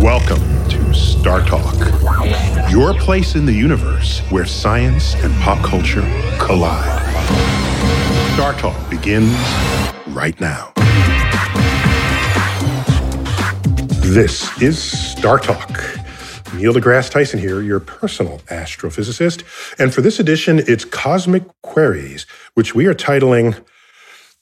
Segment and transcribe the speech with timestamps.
[0.00, 1.76] Welcome to Star Talk,
[2.70, 6.00] your place in the universe where science and pop culture
[6.38, 7.02] collide.
[8.32, 9.36] Star Talk begins
[10.06, 10.72] right now.
[14.00, 15.68] This is Star Talk.
[16.54, 19.42] Neil deGrasse Tyson here, your personal astrophysicist.
[19.78, 23.62] And for this edition, it's Cosmic Queries, which we are titling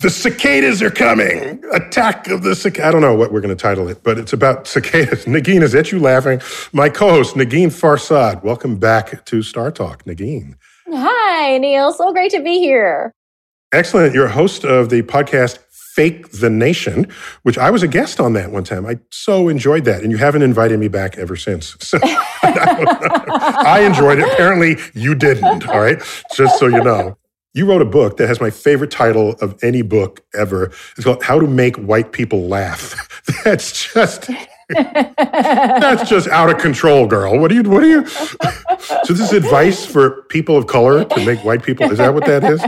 [0.01, 1.61] the cicadas are coming.
[1.73, 2.89] Attack of the cicadas.
[2.89, 5.25] I don't know what we're going to title it, but it's about cicadas.
[5.27, 6.41] Negin, is that you laughing?
[6.73, 8.45] My co-host, Negin Farsad.
[8.45, 10.05] Welcome back to Star Talk.
[10.05, 10.55] Negin.
[10.89, 11.93] Hi, Neil.
[11.93, 13.13] So great to be here.
[13.73, 14.15] Excellent.
[14.15, 17.11] You're a host of the podcast Fake the Nation,
[17.43, 18.87] which I was a guest on that one time.
[18.87, 20.03] I so enjoyed that.
[20.03, 21.77] And you haven't invited me back ever since.
[21.89, 21.99] So
[22.45, 24.33] I enjoyed it.
[24.33, 25.67] Apparently you didn't.
[25.67, 25.99] All right.
[26.33, 27.19] Just so you know.
[27.59, 30.67] You wrote a book that has my favorite title of any book ever.
[30.97, 32.95] It's called How to Make White People Laugh.
[33.45, 34.31] That's just
[34.69, 37.37] that's just out of control, girl.
[37.39, 38.07] What do you what do you
[39.05, 42.27] So this is advice for people of color to make white people is that what
[42.27, 42.63] that is?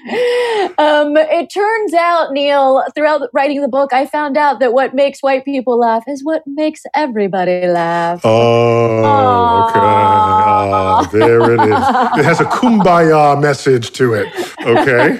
[0.00, 5.20] Um, it turns out, Neil, throughout writing the book, I found out that what makes
[5.22, 8.20] white people laugh is what makes everybody laugh.
[8.22, 9.80] Oh, okay.
[9.80, 12.18] Oh, there it is.
[12.18, 14.28] It has a kumbaya message to it.
[14.60, 15.18] Okay.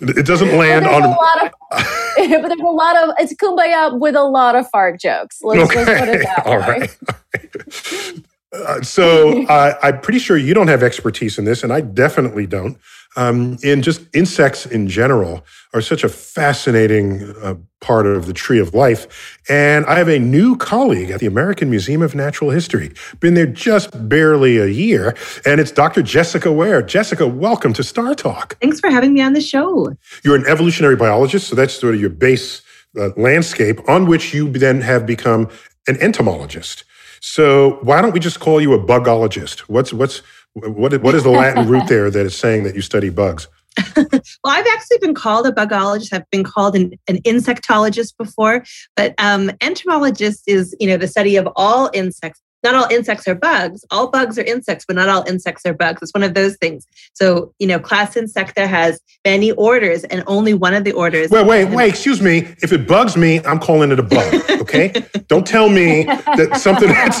[0.00, 1.02] It doesn't land on.
[1.02, 1.52] A Of,
[2.16, 5.40] but there's a lot of it's kumbaya with a lot of fart jokes.
[5.42, 5.98] Let's, okay.
[5.98, 6.88] put it that All way.
[7.34, 8.26] Right.
[8.52, 12.46] Uh, so uh, I'm pretty sure you don't have expertise in this, and I definitely
[12.46, 12.78] don't
[13.16, 18.58] um, and just insects in general are such a fascinating uh, part of the tree
[18.58, 19.40] of life.
[19.48, 23.46] And I have a new colleague at the American Museum of Natural History, been there
[23.46, 25.14] just barely a year,
[25.44, 26.02] and it's Dr.
[26.02, 26.82] Jessica Ware.
[26.82, 28.58] Jessica, welcome to Star Talk.
[28.60, 29.94] Thanks for having me on the show.
[30.24, 32.62] You're an evolutionary biologist, so that's sort of your base
[32.98, 35.48] uh, landscape on which you then have become
[35.86, 36.84] an entomologist.
[37.22, 39.60] So why don't we just call you a bugologist?
[39.60, 40.22] What's what's
[40.54, 43.46] what, what is the Latin root there that is saying that you study bugs?
[43.96, 46.12] well, I've actually been called a bugologist.
[46.12, 48.64] I've been called an, an insectologist before,
[48.96, 52.42] but um, entomologist is, you know, the study of all insects.
[52.62, 53.84] Not all insects are bugs.
[53.90, 56.00] All bugs are insects, but not all insects are bugs.
[56.02, 56.86] It's one of those things.
[57.12, 61.30] So, you know, class Insecta has many orders, and only one of the orders.
[61.30, 61.88] Wait, wait, wait.
[61.88, 62.38] Excuse me.
[62.62, 64.50] If it bugs me, I'm calling it a bug.
[64.62, 64.92] Okay.
[65.28, 67.20] Don't tell me that something that's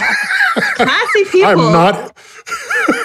[0.76, 1.48] classy people.
[1.48, 2.16] I'm not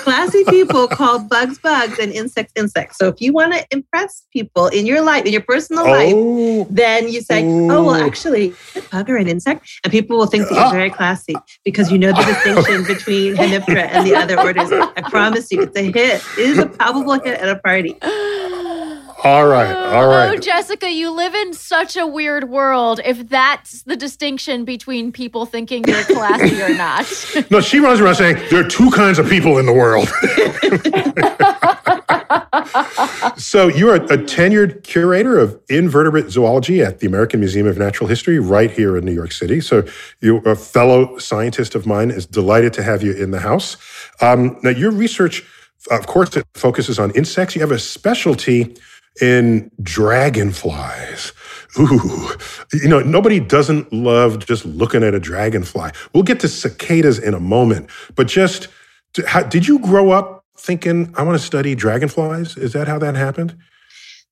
[0.07, 2.97] classy people call bugs bugs and insects insects.
[2.97, 5.91] So if you want to impress people in your life, in your personal oh.
[5.91, 10.27] life, then you say, "Oh, well, actually, a bug or an insect," and people will
[10.27, 10.71] think that you're ah.
[10.71, 14.69] very classy because you know the distinction between Hemiptera and the other orders.
[14.71, 16.21] I promise you, it's a hit.
[16.37, 17.97] It is a palpable hit at a party.
[19.23, 20.37] All right, all right.
[20.37, 22.99] Oh, Jessica, you live in such a weird world.
[23.03, 27.07] If that's the distinction between people thinking you're classy or not.
[27.51, 30.07] no, she runs around saying there are two kinds of people in the world.
[33.37, 38.07] so you're a, a, tenured curator of invertebrate zoology at the American Museum of Natural
[38.07, 39.61] History right here in New York City.
[39.61, 39.83] So
[40.21, 43.77] you're a fellow scientist of mine is delighted to have you in the house.
[44.21, 45.43] Um, now your research
[45.89, 47.55] Of course, it focuses on insects.
[47.55, 48.75] You have a specialty
[49.21, 51.33] in dragonflies.
[51.79, 52.29] Ooh,
[52.73, 55.91] you know, nobody doesn't love just looking at a dragonfly.
[56.13, 58.67] We'll get to cicadas in a moment, but just
[59.27, 62.57] how, did you grow up thinking, I want to study dragonflies?
[62.57, 63.55] Is that how that happened?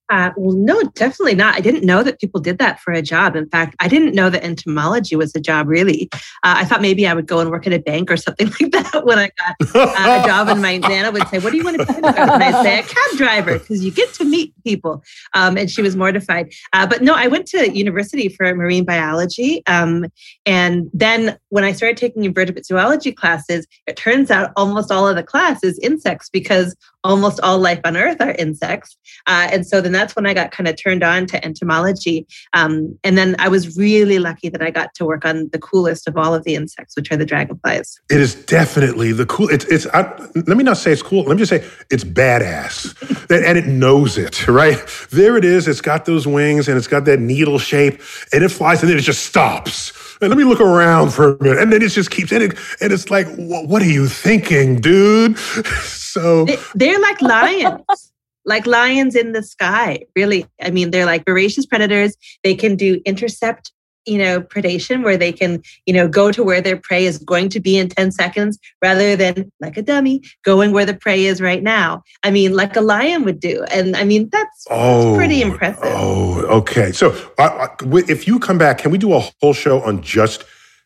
[0.08, 1.56] Uh, well, no, definitely not.
[1.56, 3.34] I didn't know that people did that for a job.
[3.34, 6.08] In fact, I didn't know that entomology was a job, really.
[6.12, 8.72] Uh, I thought maybe I would go and work at a bank or something like
[8.72, 10.48] that when I got uh, a job.
[10.48, 11.94] And my Nana would say, What do you want to be?
[11.94, 15.02] And I'd say, A cab driver, because you get to meet people.
[15.34, 16.52] Um, and she was mortified.
[16.72, 19.62] Uh, but no, I went to university for marine biology.
[19.66, 20.06] Um,
[20.44, 25.16] and then when I started taking invertebrate zoology classes, it turns out almost all of
[25.16, 26.76] the class is insects because
[27.06, 28.96] almost all life on Earth are insects.
[29.26, 32.26] Uh, and so then that's when I got kind of turned on to entomology.
[32.52, 36.06] Um, and then I was really lucky that I got to work on the coolest
[36.06, 38.00] of all of the insects, which are the dragonflies.
[38.10, 39.48] It is definitely the cool.
[39.48, 40.02] It's, it's I,
[40.34, 41.24] let me not say it's cool.
[41.24, 42.94] Let me just say it's badass.
[43.30, 44.78] and it knows it, right?
[45.10, 45.68] There it is.
[45.68, 48.00] It's got those wings and it's got that needle shape
[48.32, 49.92] and it flies and then it just stops.
[50.20, 51.58] And let me look around for a minute.
[51.58, 52.58] And then it just keeps in it.
[52.80, 55.38] And it's like, what are you thinking, dude?
[55.82, 58.12] so they're like lions.
[58.46, 60.46] Like lions in the sky, really.
[60.62, 62.16] I mean, they're like voracious predators.
[62.42, 63.72] They can do intercept
[64.06, 67.48] you know predation where they can you know go to where their prey is going
[67.48, 71.40] to be in 10 seconds rather than like a dummy going where the prey is
[71.40, 72.02] right now.
[72.22, 73.64] I mean like a lion would do.
[73.64, 75.82] And i mean that's, oh, that's pretty impressive.
[75.84, 76.92] oh okay.
[76.92, 77.68] So uh,
[78.08, 80.44] if you come back can we do a whole show on just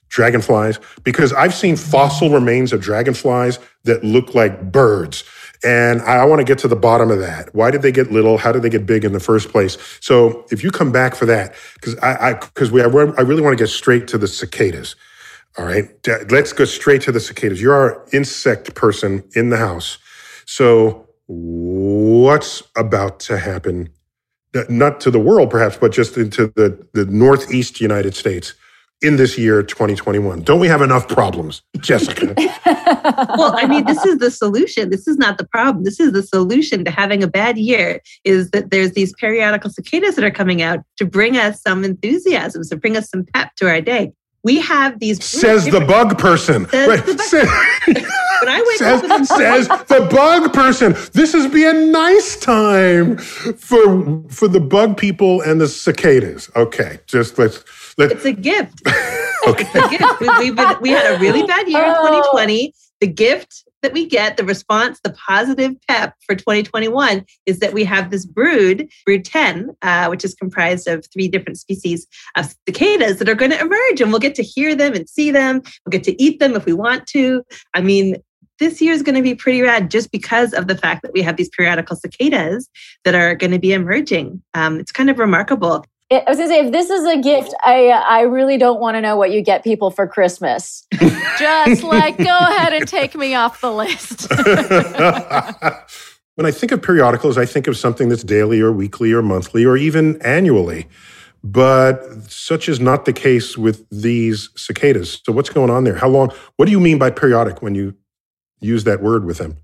[0.08, 0.80] dragonflies?
[1.04, 5.24] Because i've seen fossil remains of dragonflies that look like birds
[5.64, 7.54] and I want to get to the bottom of that.
[7.54, 8.38] Why did they get little?
[8.38, 9.76] How did they get big in the first place?
[10.00, 13.56] So if you come back for that, because I because we I, I really want
[13.56, 14.96] to get straight to the cicadas.
[15.58, 15.90] All right,
[16.30, 17.60] let's go straight to the cicadas.
[17.60, 19.98] You're our insect person in the house.
[20.46, 23.90] So what's about to happen?
[24.68, 28.54] Not to the world, perhaps, but just into the, the Northeast United States
[29.02, 32.34] in this year 2021 don't we have enough problems jessica?
[33.36, 34.90] Well i mean this is the solution.
[34.90, 35.84] This is not the problem.
[35.84, 40.16] This is the solution to having a bad year is that there's these periodical cicadas
[40.16, 43.68] that are coming out to bring us some enthusiasm to bring us some pep to
[43.68, 44.12] our day.
[44.42, 46.66] We have these says the bug person.
[46.70, 47.06] Says right.
[47.06, 47.96] the bug-
[48.40, 50.94] when I wake says, up says the bug person.
[51.12, 56.50] This is be a nice time for for the bug people and the cicadas.
[56.56, 57.64] Okay just let's
[58.00, 58.82] let, it's a gift.
[59.46, 59.66] okay.
[59.72, 60.20] It's a gift.
[60.20, 62.72] We, been, we had a really bad year in 2020.
[63.00, 67.84] The gift that we get, the response, the positive pep for 2021 is that we
[67.84, 72.06] have this brood, brood 10, uh, which is comprised of three different species
[72.36, 75.30] of cicadas that are going to emerge and we'll get to hear them and see
[75.30, 75.62] them.
[75.84, 77.42] We'll get to eat them if we want to.
[77.74, 78.16] I mean,
[78.58, 81.22] this year is going to be pretty rad just because of the fact that we
[81.22, 82.68] have these periodical cicadas
[83.04, 84.42] that are going to be emerging.
[84.52, 85.84] Um, it's kind of remarkable.
[86.12, 89.00] I was gonna say, if this is a gift, I I really don't want to
[89.00, 90.84] know what you get people for Christmas.
[91.38, 94.28] Just like, go ahead and take me off the list.
[96.34, 99.64] when I think of periodicals, I think of something that's daily or weekly or monthly
[99.64, 100.88] or even annually.
[101.44, 105.22] But such is not the case with these cicadas.
[105.24, 105.94] So what's going on there?
[105.94, 106.32] How long?
[106.56, 107.94] What do you mean by periodic when you
[108.60, 109.58] use that word with them?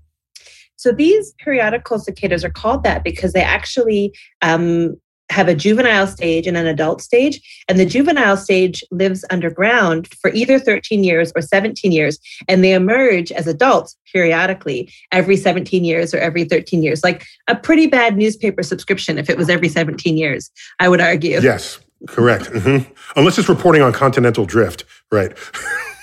[0.77, 4.95] So these periodical cicadas are called that because they actually um,
[5.29, 7.41] have a juvenile stage and an adult stage.
[7.67, 12.19] And the juvenile stage lives underground for either 13 years or 17 years.
[12.47, 17.55] And they emerge as adults periodically every 17 years or every 13 years, like a
[17.55, 21.41] pretty bad newspaper subscription if it was every 17 years, I would argue.
[21.41, 22.45] Yes, correct.
[22.45, 22.91] Mm-hmm.
[23.15, 25.37] Unless it's reporting on continental drift, right?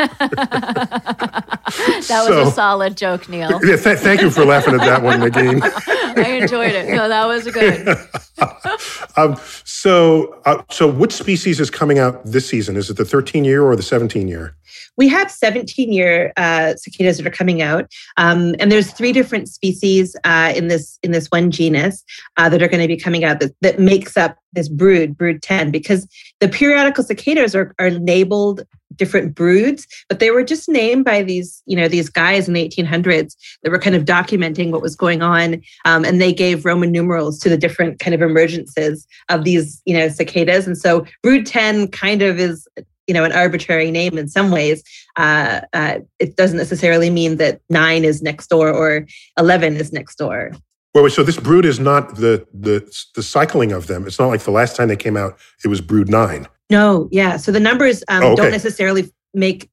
[0.18, 3.60] that so, was a solid joke, Neil.
[3.62, 5.60] Yeah, th- thank you for laughing at that one, Negin.
[6.16, 6.88] I enjoyed it.
[6.88, 7.86] No, that was good.
[9.16, 12.76] um, so, uh, so which species is coming out this season?
[12.76, 14.56] Is it the 13 year or the 17 year?
[14.96, 19.48] We have 17 year uh, cicadas that are coming out, um, and there's three different
[19.48, 22.04] species uh, in this in this one genus
[22.36, 25.42] uh, that are going to be coming out that, that makes up this brood, brood
[25.42, 26.06] 10, because
[26.40, 28.62] the periodical cicadas are, are labeled
[28.96, 32.68] different broods, but they were just named by these, you know, these guys in the
[32.68, 35.62] 1800s that were kind of documenting what was going on.
[35.84, 39.96] Um, and they gave Roman numerals to the different kind of emergences of these, you
[39.96, 40.66] know, cicadas.
[40.66, 42.68] And so brood 10 kind of is,
[43.06, 44.82] you know, an arbitrary name in some ways.
[45.16, 49.06] Uh, uh, it doesn't necessarily mean that nine is next door or
[49.38, 50.52] 11 is next door.
[50.94, 52.80] Well, so this brood is not the the
[53.14, 54.06] the cycling of them.
[54.06, 56.48] It's not like the last time they came out, it was brood nine.
[56.68, 57.36] No, yeah.
[57.36, 58.42] So the numbers um, oh, okay.
[58.42, 59.70] don't necessarily make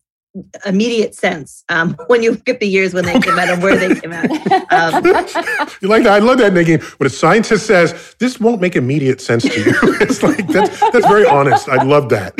[0.65, 3.75] immediate sense um, when you look at the years when they came out and where
[3.77, 4.29] they came out.
[4.71, 5.05] Um,
[5.81, 6.13] you like that?
[6.13, 6.77] I love that, Nikki.
[6.97, 11.07] When a scientist says this won't make immediate sense to you, it's like that's that's
[11.07, 11.67] very honest.
[11.67, 12.33] I love that.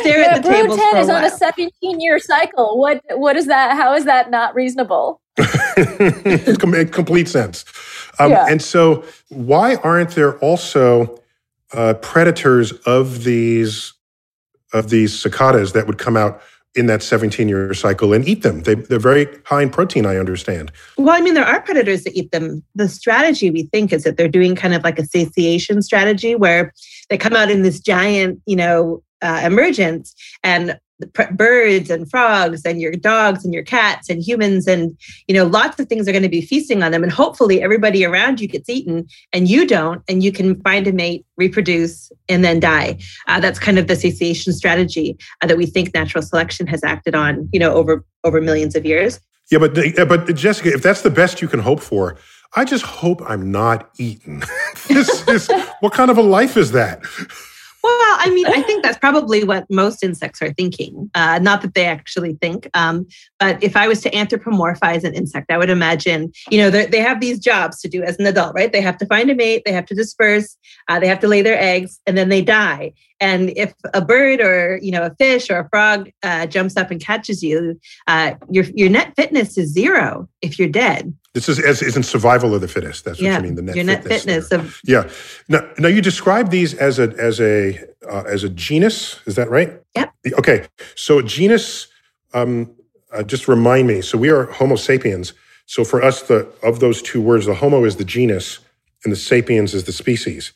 [0.00, 2.78] stare at the Brood 10 for a is on a 17 year cycle.
[2.78, 3.76] What what is that?
[3.76, 5.21] How is that not reasonable?
[5.36, 7.64] It com- complete sense.
[8.18, 8.46] Um, Yeah.
[8.48, 11.20] And so, why aren't there also
[11.72, 13.94] uh, predators of these
[14.72, 16.40] of these cicadas that would come out
[16.74, 18.62] in that 17 year cycle and eat them?
[18.62, 20.72] They, they're very high in protein, I understand.
[20.96, 22.62] Well, I mean, there are predators that eat them.
[22.74, 26.72] The strategy we think is that they're doing kind of like a satiation strategy where
[27.10, 32.80] they come out in this giant, you know, uh, emergence and birds and frogs and
[32.80, 34.96] your dogs and your cats and humans and
[35.28, 38.04] you know lots of things are going to be feasting on them and hopefully everybody
[38.04, 42.44] around you gets eaten and you don't and you can find a mate reproduce and
[42.44, 46.66] then die uh, that's kind of the satiation strategy uh, that we think natural selection
[46.66, 49.74] has acted on you know over over millions of years Yeah, but
[50.08, 52.16] but Jessica, if that's the best you can hope for,
[52.54, 54.42] I just hope I'm not eaten.
[54.88, 57.02] this is what kind of a life is that?
[57.82, 61.10] Well, I mean, I think that's probably what most insects are thinking.
[61.14, 63.06] Uh, not that they actually think, um,
[63.40, 67.00] but if I was to anthropomorphize an insect, I would imagine, you know, they they
[67.00, 68.72] have these jobs to do as an adult, right?
[68.72, 70.56] They have to find a mate, they have to disperse,
[70.88, 72.92] uh, they have to lay their eggs, and then they die.
[73.22, 76.90] And if a bird or you know a fish or a frog uh, jumps up
[76.90, 81.14] and catches you, uh, your your net fitness is zero if you're dead.
[81.32, 83.04] This is as isn't survival of the fittest.
[83.04, 83.54] That's what you mean.
[83.54, 84.48] The net your net fitness.
[84.48, 85.08] fitness of Yeah.
[85.48, 87.78] Now, now you describe these as a as a
[88.10, 89.20] uh, as a genus.
[89.24, 89.80] Is that right?
[89.94, 90.12] Yep.
[90.38, 90.66] Okay.
[90.96, 91.86] So a genus.
[92.34, 92.74] Um,
[93.12, 94.00] uh, just remind me.
[94.00, 95.32] So we are Homo sapiens.
[95.66, 98.58] So for us, the of those two words, the Homo is the genus,
[99.04, 100.52] and the sapiens is the species.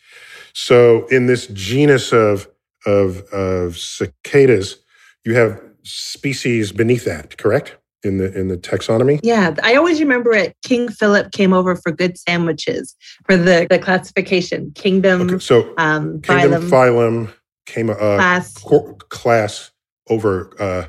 [0.52, 2.49] So in this genus of
[2.87, 4.76] of of cicadas,
[5.25, 7.37] you have species beneath that.
[7.37, 7.76] Correct?
[8.05, 9.19] In the in the taxonomy.
[9.23, 10.57] Yeah, I always remember it.
[10.64, 15.38] King Philip came over for good sandwiches for the, the classification kingdom, Okay.
[15.40, 17.35] So um, kingdom, phylum, phylum,
[17.66, 19.73] came uh, class, cor- class
[20.09, 20.87] over uh,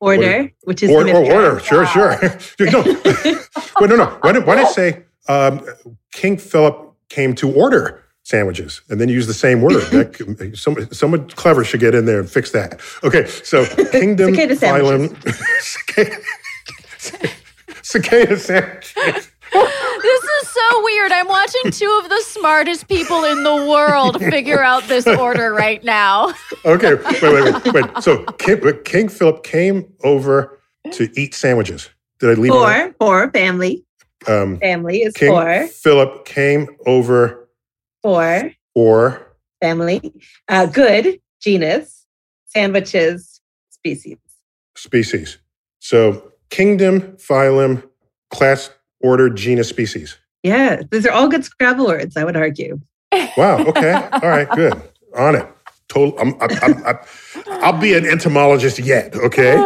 [0.00, 1.60] order, which is the Oh, order.
[1.60, 2.18] Sure, sure.
[2.72, 2.82] no,
[3.80, 4.18] wait, no, no.
[4.22, 5.64] Why did, why did I say um,
[6.12, 9.80] King Philip came to order sandwiches and then use the same word?
[9.90, 12.80] That, some, someone clever should get in there and fix that.
[13.02, 15.16] Okay, so kingdom, Cicada phylum,
[15.60, 16.16] cicada,
[17.82, 18.94] cicada sandwiches.
[19.50, 21.10] This is so weird.
[21.10, 25.82] I'm watching two of the smartest people in the world figure out this order right
[25.82, 26.34] now.
[26.66, 28.02] Okay, wait, wait, wait, wait.
[28.02, 30.60] So King, King Philip came over
[30.92, 31.88] to eat sandwiches.
[32.20, 32.52] Did I leave?
[32.52, 33.84] Four, four, family.
[34.26, 37.37] Um, Family is King four, Philip came over
[38.02, 38.52] for
[39.60, 40.12] family.
[40.48, 42.06] Uh, good, genus,
[42.46, 43.40] sandwiches,
[43.70, 44.18] species.
[44.76, 45.38] species.
[45.80, 47.82] So kingdom, phylum,
[48.30, 50.16] class, order, genus, species.
[50.42, 52.80] Yeah, these are all good Scrabble words, I would argue.
[53.36, 53.58] Wow.
[53.66, 53.92] Okay.
[54.12, 54.48] All right.
[54.50, 54.80] Good.
[55.16, 55.46] On it.
[55.88, 56.18] Total.
[56.18, 56.98] I'm, I'm, I'm, I'm,
[57.46, 59.14] I'll be an entomologist yet.
[59.14, 59.56] Okay.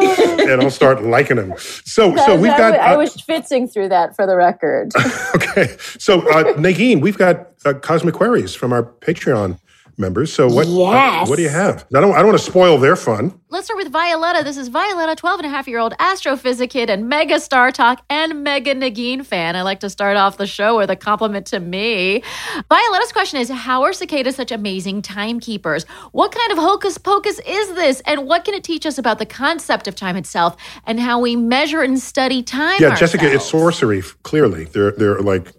[0.42, 1.54] And I'll start liking them.
[1.58, 2.74] So, so we've I, got.
[2.74, 4.92] I uh, was schwitzing through that for the record.
[5.36, 5.76] okay.
[5.98, 9.58] So, uh, Negin, we've got uh, cosmic queries from our Patreon
[9.98, 10.32] members.
[10.32, 10.66] So, what?
[10.66, 11.86] uh, what do you have?
[11.94, 12.12] I don't.
[12.12, 13.38] I don't want to spoil their fun.
[13.48, 14.44] Let's start with Violetta.
[14.44, 18.02] This is Violetta, 12 and a half year old astrophysicist kid and mega Star Talk
[18.08, 19.56] and mega Negin fan.
[19.56, 22.22] I like to start off the show with a compliment to me.
[22.68, 25.84] Violetta's question is How are cicadas such amazing timekeepers?
[26.12, 28.00] What kind of hocus pocus is this?
[28.06, 30.56] And what can it teach us about the concept of time itself
[30.86, 32.80] and how we measure and study time?
[32.80, 34.02] Yeah, Jessica, it's sorcery.
[34.22, 35.52] Clearly, they're they're like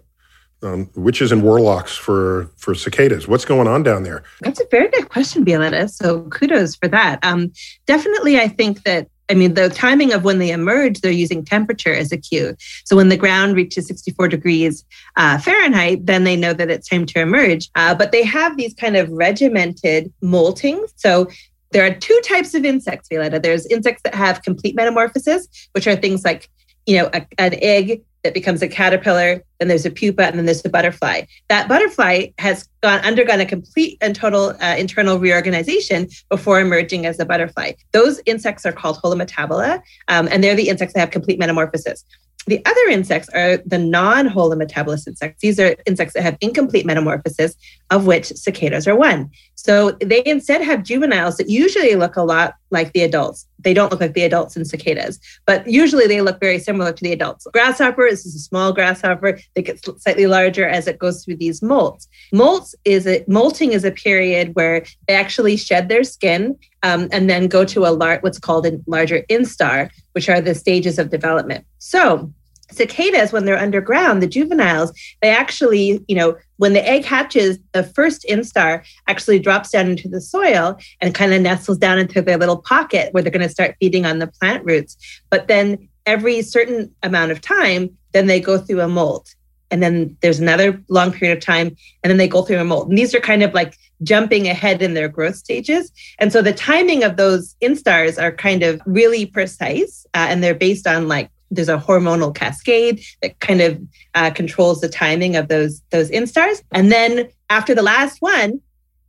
[0.64, 3.28] um, witches and warlocks for for cicadas.
[3.28, 4.24] What's going on down there?
[4.40, 5.88] That's a very good question, Violetta.
[5.88, 7.18] So kudos for that.
[7.22, 7.52] Um,
[7.86, 9.08] definitely, I think that.
[9.30, 12.54] I mean, the timing of when they emerge, they're using temperature as a cue.
[12.84, 14.84] So when the ground reaches 64 degrees
[15.16, 17.70] uh, Fahrenheit, then they know that it's time to emerge.
[17.74, 20.92] Uh, but they have these kind of regimented moltings.
[20.96, 21.28] So
[21.70, 23.40] there are two types of insects, Violetta.
[23.40, 26.50] There's insects that have complete metamorphosis, which are things like,
[26.84, 30.46] you know, a, an egg that becomes a caterpillar, then there's a pupa, and then
[30.46, 31.22] there's the butterfly.
[31.48, 37.20] That butterfly has gone undergone a complete and total uh, internal reorganization before emerging as
[37.20, 37.72] a butterfly.
[37.92, 42.04] Those insects are called holometabola, um, and they're the insects that have complete metamorphosis.
[42.46, 45.40] The other insects are the non-holometabolous insects.
[45.40, 47.56] These are insects that have incomplete metamorphosis,
[47.90, 49.30] of which cicadas are one.
[49.54, 53.46] So they instead have juveniles that usually look a lot like the adults.
[53.64, 57.02] They don't look like the adults in cicadas, but usually they look very similar to
[57.02, 57.46] the adults.
[57.52, 61.60] Grasshopper this is a small grasshopper that gets slightly larger as it goes through these
[61.60, 62.06] molts.
[62.32, 67.28] Molts is a molting is a period where they actually shed their skin um, and
[67.28, 71.10] then go to a lar- what's called a larger instar, which are the stages of
[71.10, 71.64] development.
[71.78, 72.32] So
[72.70, 77.82] cicadas when they're underground the juveniles they actually you know when the egg hatches the
[77.82, 82.38] first instar actually drops down into the soil and kind of nestles down into their
[82.38, 84.96] little pocket where they're going to start feeding on the plant roots.
[85.30, 89.34] But then every certain amount of time then they go through a molt
[89.70, 92.88] and then there's another long period of time and then they go through a molt
[92.88, 95.90] and these are kind of like jumping ahead in their growth stages.
[96.18, 100.54] And so the timing of those instars are kind of really precise uh, and they're
[100.54, 103.80] based on like there's a hormonal cascade that kind of
[104.14, 106.62] uh, controls the timing of those those instars.
[106.72, 108.60] And then after the last one,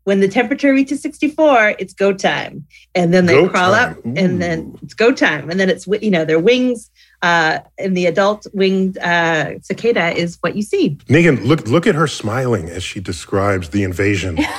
[0.05, 2.65] when the temperature reaches 64, it's go time.
[2.93, 3.91] And then they go crawl time.
[3.91, 4.13] up, Ooh.
[4.15, 5.49] and then it's go time.
[5.49, 6.89] And then it's you know their wings
[7.21, 10.91] uh, in the adult winged uh, cicada is what you see.
[11.07, 14.37] Negin, look look at her smiling as she describes the invasion.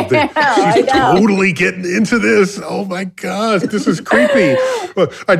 [0.00, 2.60] of the, she's totally getting into this.
[2.62, 4.56] Oh my gosh, this is creepy.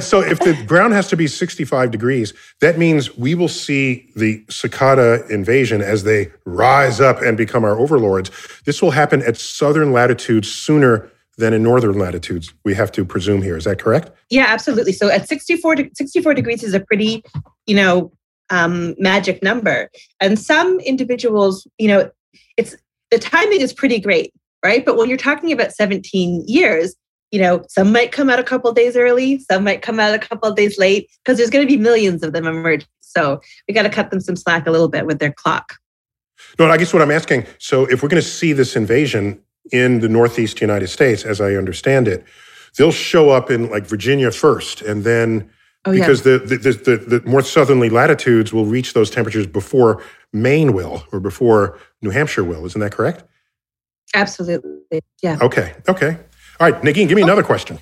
[0.01, 4.45] so if the ground has to be 65 degrees, that means we will see the
[4.49, 8.31] cicada invasion as they rise up and become our overlords.
[8.65, 13.43] This will happen at southern latitudes sooner than in northern latitudes, we have to presume
[13.43, 13.57] here.
[13.57, 14.11] Is that correct?
[14.31, 14.93] Yeah, absolutely.
[14.93, 17.25] So at 64, 64 degrees is a pretty,
[17.67, 18.13] you know,
[18.51, 19.91] um, magic number.
[20.21, 22.11] And some individuals, you know,
[22.57, 22.77] it's
[23.11, 24.33] the timing is pretty great,
[24.65, 24.85] right?
[24.85, 26.95] But when you're talking about 17 years,
[27.31, 30.19] you know, some might come out a couple days early, some might come out a
[30.19, 32.89] couple days late, because there's going to be millions of them emerging.
[33.01, 35.75] So we got to cut them some slack a little bit with their clock.
[36.59, 37.47] No, I guess what I'm asking.
[37.59, 39.41] So if we're going to see this invasion,
[39.73, 42.25] in the Northeast United States, as I understand it,
[42.77, 45.51] they'll show up in like Virginia first, and then
[45.85, 46.39] oh, because yeah.
[46.39, 50.03] the, the, the, the more southerly latitudes will reach those temperatures before
[50.33, 52.65] Maine will or before New Hampshire will.
[52.67, 53.25] Isn't that correct?
[54.15, 55.01] Absolutely.
[55.23, 55.39] Yeah.
[55.41, 55.75] Okay.
[55.89, 56.19] Okay.
[56.61, 57.79] All right, Nikki, give me another question.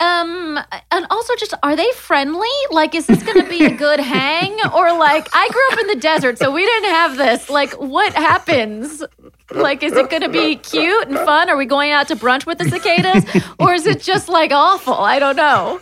[0.00, 0.58] Um,
[0.90, 2.48] and also just are they friendly?
[2.70, 4.52] Like, is this going to be a good hang?
[4.72, 7.50] Or like, I grew up in the desert, so we didn't have this.
[7.50, 9.02] Like, what happens?
[9.50, 11.48] Like, is it going to be cute and fun?
[11.48, 13.24] Are we going out to brunch with the cicadas?
[13.58, 14.94] Or is it just like awful?
[14.94, 15.80] I don't know.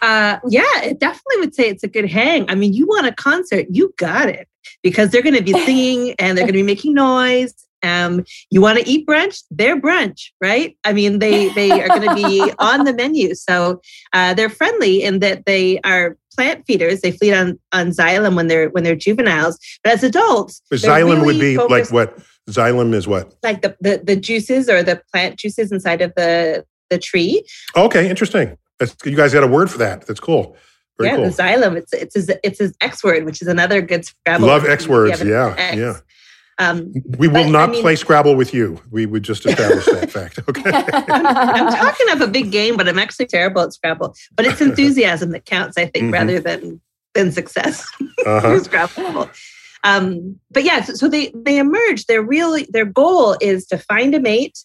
[0.00, 2.48] Uh, yeah, it definitely would say it's a good hang.
[2.50, 4.48] I mean, you want a concert, you got it
[4.82, 8.60] because they're going to be singing and they're going to be making noise um, you
[8.60, 9.42] want to eat brunch?
[9.50, 10.76] They're brunch, right?
[10.84, 13.80] I mean, they they are going to be on the menu, so
[14.12, 17.00] uh, they're friendly in that they are plant feeders.
[17.00, 21.56] They feed on on xylem when they're when they're juveniles, but as adults, xylem really
[21.56, 22.18] would be like what?
[22.50, 23.34] Xylem is what?
[23.42, 27.44] Like the, the the juices or the plant juices inside of the the tree.
[27.76, 28.56] Okay, interesting.
[28.78, 30.06] That's, you guys got a word for that.
[30.06, 30.56] That's cool.
[30.98, 31.24] Very yeah, cool.
[31.26, 31.76] the xylem.
[31.76, 34.46] It's it's his, it's his X word, which is another good Scrabble.
[34.46, 35.22] Love X words.
[35.22, 35.76] Yeah, X.
[35.76, 35.98] yeah.
[36.58, 38.80] Um, we will but, not I mean, play Scrabble with you.
[38.90, 40.38] We would just establish that fact.
[40.48, 40.62] Okay.
[40.72, 44.14] I'm talking of a big game, but I'm actually terrible at Scrabble.
[44.34, 46.14] But it's enthusiasm that counts, I think, mm-hmm.
[46.14, 46.80] rather than
[47.14, 47.86] than success.
[48.24, 48.58] Uh-huh.
[48.60, 49.30] Scrabble.
[49.84, 52.06] Um, but yeah, so, so they they emerge.
[52.06, 54.58] Their really their goal is to find a mate,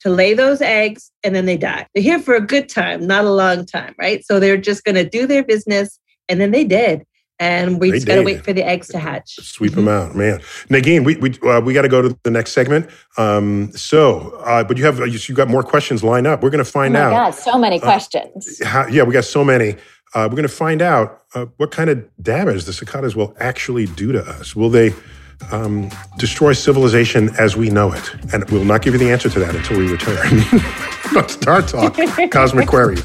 [0.00, 1.86] to lay those eggs, and then they die.
[1.94, 4.24] They're here for a good time, not a long time, right?
[4.24, 5.98] So they're just going to do their business,
[6.28, 7.04] and then they did
[7.40, 9.36] and we just got to wait for the eggs to hatch.
[9.36, 9.84] Sweep mm-hmm.
[9.84, 10.40] them out, man.
[10.68, 12.90] Negin, we we uh, we got to go to the next segment.
[13.16, 16.42] Um, so, uh, but you have you got more questions lined up.
[16.42, 17.12] We're going to find out.
[17.12, 17.32] oh out.
[17.32, 18.62] God, so many uh, questions.
[18.64, 19.76] How, yeah, we got so many.
[20.14, 23.86] Uh, we're going to find out uh, what kind of damage the cicadas will actually
[23.86, 24.56] do to us.
[24.56, 24.94] Will they
[25.50, 28.14] um, destroy civilization as we know it?
[28.32, 30.42] And we'll not give you the answer to that until we return.
[31.12, 31.96] Not star Talk,
[32.30, 33.04] Cosmic Queries.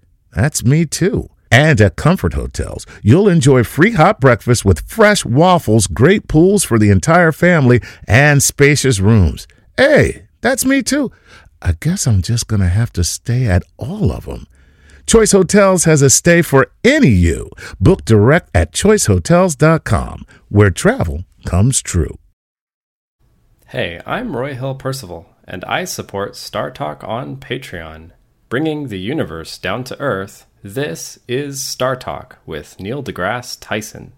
[0.33, 1.29] That's me too.
[1.51, 6.79] And at Comfort Hotels, you'll enjoy free hot breakfast with fresh waffles, great pools for
[6.79, 9.47] the entire family, and spacious rooms.
[9.77, 11.11] Hey, that's me too.
[11.61, 14.47] I guess I'm just going to have to stay at all of them.
[15.05, 17.49] Choice Hotels has a stay for any you.
[17.79, 22.17] Book direct at choicehotels.com, where travel comes true.
[23.67, 28.11] Hey, I'm Roy Hill Percival, and I support Star Talk on Patreon.
[28.51, 34.11] Bringing the universe down to Earth, this is Star Talk with Neil deGrasse Tyson.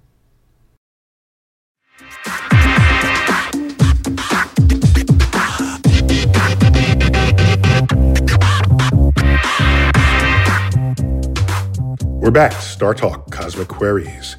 [12.19, 12.53] We're back.
[12.53, 14.37] Star Talk, Cosmic Queries.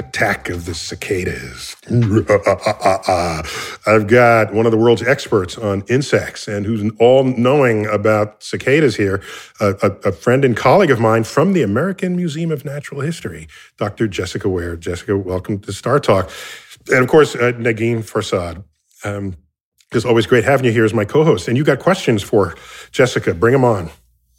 [0.00, 1.76] Attack of the Cicadas.
[3.86, 8.96] I've got one of the world's experts on insects and who's all knowing about cicadas
[8.96, 9.22] here,
[9.60, 13.46] a, a, a, friend and colleague of mine from the American Museum of Natural History,
[13.76, 14.08] Dr.
[14.08, 14.74] Jessica Ware.
[14.74, 16.30] Jessica, welcome to Star Talk.
[16.88, 18.64] And of course, uh, Negin Farsad.
[19.04, 19.36] Um,
[19.92, 21.46] it's always great having you here as my co host.
[21.46, 22.54] And you got questions for
[22.90, 23.34] Jessica.
[23.34, 23.90] Bring them on.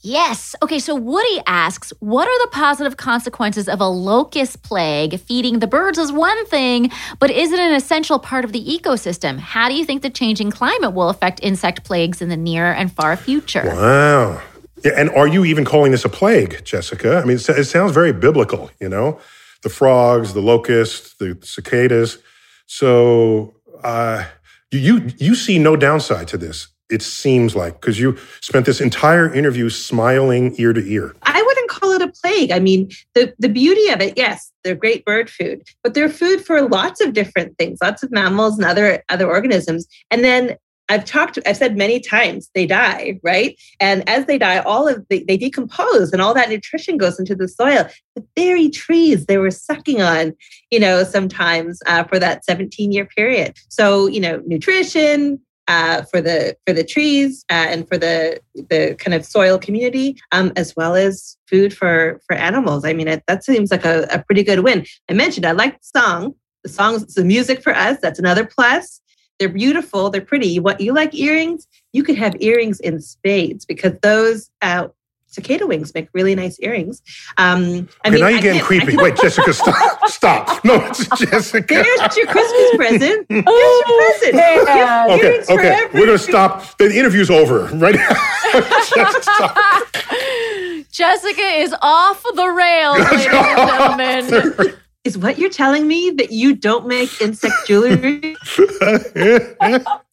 [0.04, 0.56] Yes.
[0.64, 5.20] Okay, so Woody asks, what are the positive consequences of a locust plague?
[5.20, 9.38] Feeding the birds is one thing, but is it an essential part of the ecosystem?
[9.38, 12.92] How do you think the changing climate will affect insect plagues in the near and
[12.92, 13.64] far future?
[13.64, 14.42] Wow.
[14.84, 17.18] Yeah, and are you even calling this a plague, Jessica?
[17.18, 19.20] I mean, it, sounds very biblical, you know?
[19.62, 22.18] The frogs, the locusts, the cicadas.
[22.66, 24.26] So, uh,
[24.72, 29.34] you you see no downside to this it seems like because you spent this entire
[29.34, 33.50] interview smiling ear to ear i wouldn't call it a plague i mean the, the
[33.50, 37.58] beauty of it yes they're great bird food but they're food for lots of different
[37.58, 40.56] things lots of mammals and other other organisms and then
[40.92, 43.58] I've talked, I've said many times they die, right?
[43.80, 47.34] And as they die, all of the, they decompose and all that nutrition goes into
[47.34, 47.88] the soil.
[48.16, 50.34] The very trees they were sucking on,
[50.70, 53.58] you know, sometimes uh, for that 17 year period.
[53.70, 55.40] So, you know, nutrition,
[55.72, 60.18] uh, for the for the trees uh, and for the the kind of soil community,
[60.34, 62.84] um, as well as food for for animals.
[62.84, 64.86] I mean, it, that seems like a, a pretty good win.
[65.10, 66.36] I mentioned I like the song.
[66.64, 67.98] The songs, the music for us.
[68.02, 69.02] That's another plus.
[69.40, 70.10] They're beautiful.
[70.10, 70.60] They're pretty.
[70.60, 71.66] What you like earrings?
[71.94, 74.90] You could have earrings in spades because those uh,
[75.26, 77.02] cicada wings make really nice earrings.
[77.38, 78.98] Um, I okay, mean, now you're getting creepy.
[78.98, 79.76] Wait, Jessica, stop,
[80.08, 80.64] stop.
[80.72, 81.74] No, it's Jessica.
[81.74, 83.26] There's your Christmas present.
[83.30, 84.36] Here's your present.
[84.36, 85.06] Yeah.
[85.10, 86.78] Okay, okay, we're gonna stop.
[86.78, 88.10] The interview's over right now.
[90.92, 94.76] Jessica is off the rails, ladies and gentlemen.
[95.04, 98.36] Is what you're telling me that you don't make insect jewelry?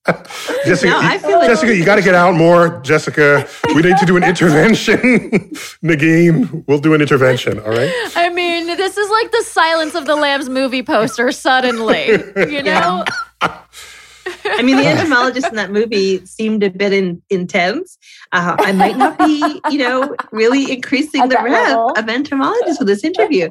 [0.64, 2.80] Jessica, no, you, Jessica, you got to get out more.
[2.80, 4.98] Jessica, we need to do an intervention.
[5.82, 7.60] Negin, we'll do an intervention.
[7.60, 7.92] All right.
[8.16, 11.30] I mean, this is like the Silence of the Lambs movie poster.
[11.30, 13.04] Suddenly, you know.
[14.44, 17.98] I mean, the entomologist in that movie seemed a bit in, intense.
[18.32, 23.04] Uh, I might not be, you know, really increasing the rev of entomologists with this
[23.04, 23.50] interview.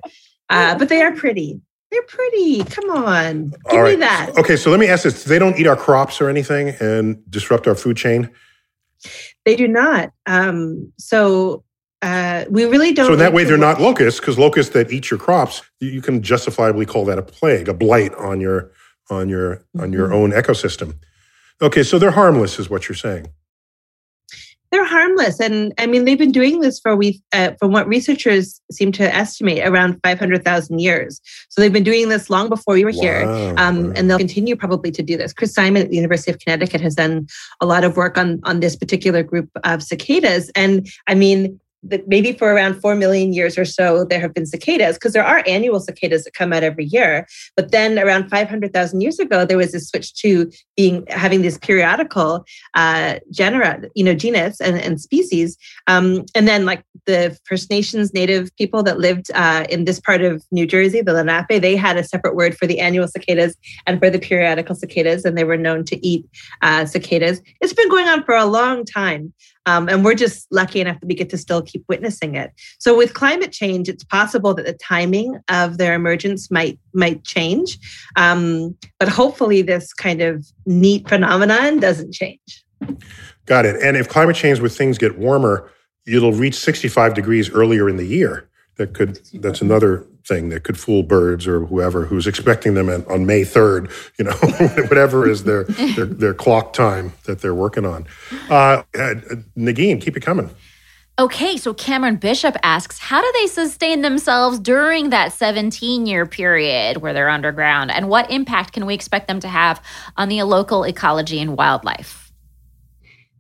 [0.50, 1.62] Uh, but they are pretty.
[1.91, 2.63] They're pretty.
[2.65, 3.50] Come on.
[3.50, 4.00] Give All me right.
[4.00, 4.32] that.
[4.38, 7.67] Okay, so let me ask this: They don't eat our crops or anything and disrupt
[7.67, 8.30] our food chain.
[9.45, 10.12] They do not.
[10.26, 11.63] Um, so
[12.02, 13.08] uh, we really don't.
[13.08, 16.02] So in that way, they're not locusts because locusts that eat your crops, you, you
[16.02, 18.71] can justifiably call that a plague, a blight on your
[19.10, 20.13] on your on your Mhm.
[20.13, 20.95] own ecosystem.
[21.62, 23.28] Okay, so they're harmless, is what you're saying.
[24.71, 28.60] They're harmless, and I mean they've been doing this for we, uh, from what researchers
[28.71, 31.21] seem to estimate, around five hundred thousand years.
[31.49, 33.23] So they've been doing this long before we were here.
[33.58, 35.32] Um, and they'll continue probably to do this.
[35.32, 37.27] Chris Simon at the University of Connecticut has done
[37.62, 41.60] a lot of work on on this particular group of cicadas, and I mean.
[41.89, 45.26] The, maybe for around 4 million years or so, there have been cicadas because there
[45.26, 47.28] are annual cicadas that come out every year.
[47.56, 52.45] But then around 500,000 years ago, there was a switch to being having these periodical
[52.73, 55.58] uh, genera, you know, genus and, and species.
[55.88, 60.21] Um, and then like the First Nations native people that lived uh, in this part
[60.21, 64.00] of New Jersey, the Lenape, they had a separate word for the annual cicadas and
[64.00, 66.26] for the periodical cicadas, and they were known to eat
[66.62, 67.41] uh, cicadas.
[67.62, 69.34] It's been going on for a long time.
[69.67, 72.51] Um, and we're just lucky enough that we get to still keep witnessing it.
[72.80, 77.77] So with climate change, it's possible that the timing of their emergence might might change,
[78.15, 82.65] um, but hopefully this kind of neat phenomenon doesn't change.
[83.45, 83.82] Got it.
[83.82, 85.69] And if climate change with things get warmer,
[86.06, 88.49] it'll reach 65 degrees earlier in the year.
[88.77, 93.06] That could that's another thing that could fool birds or whoever who's expecting them on,
[93.06, 94.32] on May 3rd, you know,
[94.88, 98.06] whatever is their, their their clock time that they're working on.
[98.50, 99.16] Uh, uh,
[99.58, 100.50] Negin, keep it coming.
[101.20, 106.98] Okay, so Cameron Bishop asks, how do they sustain themselves during that 17 year period
[106.98, 107.90] where they're underground?
[107.90, 109.82] And what impact can we expect them to have
[110.16, 112.32] on the local ecology and wildlife?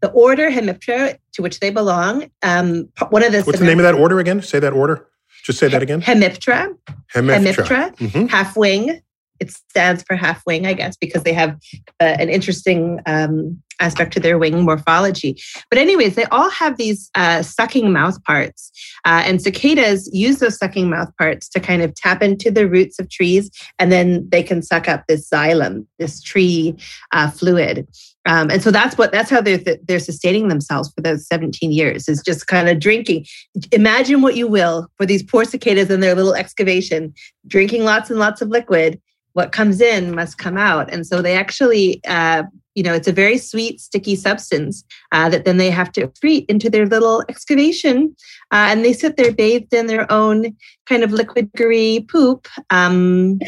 [0.01, 3.83] The order Hemiptera, to which they belong, um, one of the What's the name of
[3.83, 4.41] that order again?
[4.41, 5.07] Say that order.
[5.47, 6.01] Just say that again.
[6.01, 6.75] Hemiptera,
[7.13, 7.39] Hemiptera.
[7.39, 8.29] Hemiptera, Mhm.
[8.29, 8.99] half wing.
[9.39, 11.57] It stands for half wing, I guess, because they have
[11.99, 15.37] uh, an interesting um, aspect to their wing morphology.
[15.69, 18.71] But, anyways, they all have these uh, sucking mouth parts.
[19.05, 22.99] Uh, and cicadas use those sucking mouth parts to kind of tap into the roots
[22.99, 26.75] of trees, and then they can suck up this xylem, this tree
[27.11, 27.87] uh, fluid.
[28.27, 32.09] Um, and so that's what that's how they're they're sustaining themselves for those 17 years
[32.09, 33.25] is just kind of drinking.
[33.71, 37.13] Imagine what you will for these poor cicadas in their little excavation,
[37.47, 39.01] drinking lots and lots of liquid.
[39.37, 42.41] What comes in must come out, and so they actually, uh,
[42.73, 46.47] you know, it's a very sweet, sticky substance uh, that then they have to excrete
[46.49, 48.15] into their little excavation,
[48.51, 52.47] uh, and they sit there bathed in their own kind of liquid-gooey poop.
[52.71, 53.39] Um,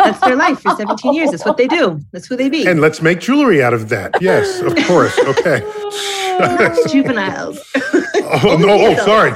[0.00, 1.30] that's their life for 17 years.
[1.30, 2.00] That's what they do.
[2.10, 2.66] That's who they be.
[2.66, 4.20] And let's make jewelry out of that.
[4.20, 5.16] Yes, of course.
[5.16, 5.60] Okay.
[6.90, 7.60] juveniles.
[7.76, 9.32] oh, no, oh, sorry.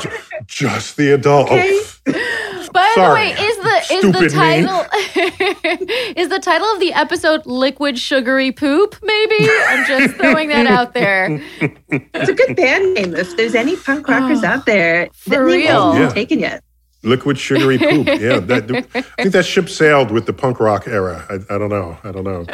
[0.47, 1.53] Just the adult.
[1.53, 1.81] Okay.
[2.09, 2.44] Oh,
[2.75, 3.33] By Sorry.
[3.33, 4.39] the way, is the is the Stupid me.
[4.67, 4.81] title
[6.23, 8.97] is the title of the episode "Liquid Sugary Poop"?
[9.03, 11.41] Maybe I'm just throwing that out there.
[11.91, 13.15] It's a good band name.
[13.15, 15.93] If there's any punk rockers oh, out there, For that real.
[15.93, 16.15] hasn't Yeah.
[16.15, 16.65] taken yet.
[17.05, 18.07] liquid sugary poop.
[18.21, 21.25] Yeah, that, I think that ship sailed with the punk rock era.
[21.31, 21.97] I, I don't know.
[22.03, 22.45] I don't know.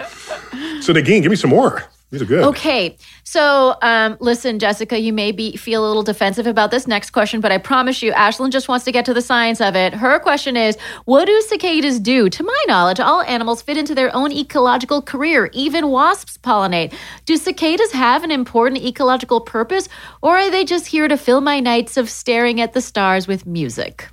[0.82, 1.84] So, Negin, give me some more.
[2.10, 2.44] These are good.
[2.44, 7.10] Okay, so um, listen, Jessica, you may be feel a little defensive about this next
[7.10, 9.94] question, but I promise you, Ashlyn just wants to get to the science of it.
[9.94, 12.28] Her question is, what do cicadas do?
[12.28, 15.50] To my knowledge, all animals fit into their own ecological career.
[15.52, 16.92] Even wasps pollinate.
[17.26, 19.88] Do cicadas have an important ecological purpose,
[20.20, 23.46] or are they just here to fill my nights of staring at the stars with
[23.46, 24.08] music?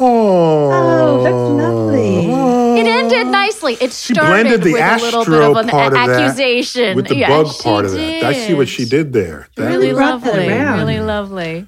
[0.00, 2.80] Oh, Oh, that's lovely.
[2.80, 3.74] It ended nicely.
[3.80, 6.08] It She started blended the with a little bit astro of an part of that
[6.10, 8.22] accusation with the Yeah, bug she part of that.
[8.24, 9.48] I see what she did there.
[9.56, 10.94] That Really was- brought that lovely.
[10.94, 11.66] Really lovely.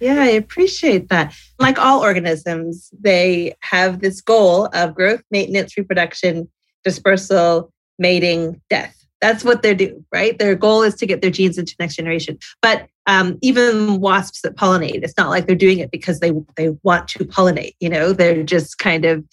[0.00, 1.34] Yeah, I appreciate that.
[1.58, 6.48] Like all organisms, they have this goal of growth, maintenance, reproduction,
[6.84, 8.94] dispersal, mating, death.
[9.20, 10.38] That's what they do, right?
[10.38, 12.38] Their goal is to get their genes into next generation.
[12.62, 16.70] But um, even wasps that pollinate, it's not like they're doing it because they they
[16.82, 17.74] want to pollinate.
[17.80, 19.24] You know, they're just kind of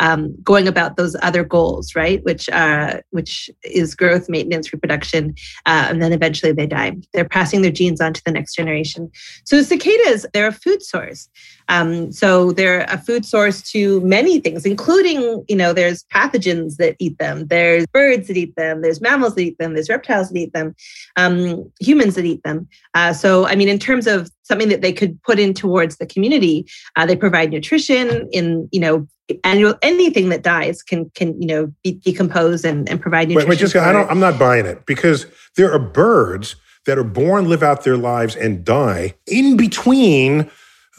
[0.00, 2.24] um, going about those other goals, right?
[2.24, 5.34] Which uh, which is growth, maintenance, reproduction,
[5.66, 6.96] uh, and then eventually they die.
[7.12, 9.10] They're passing their genes on to the next generation.
[9.44, 11.28] So cicadas, they're a food source.
[11.68, 16.96] Um, so they're a food source to many things, including, you know, there's pathogens that
[16.98, 20.38] eat them, there's birds that eat them, there's mammals that eat them, there's reptiles that
[20.38, 20.74] eat them,
[21.16, 22.68] um, humans that eat them.
[22.94, 26.06] Uh, so, I mean, in terms of something that they could put in towards the
[26.06, 29.06] community, uh, they provide nutrition in, you know,
[29.44, 33.48] annual anything that dies can can you know be decomposed and, and provide nutrition.
[33.48, 37.04] Wait, wait, Jessica, I don't, I'm not buying it because there are birds that are
[37.04, 40.50] born, live out their lives, and die in between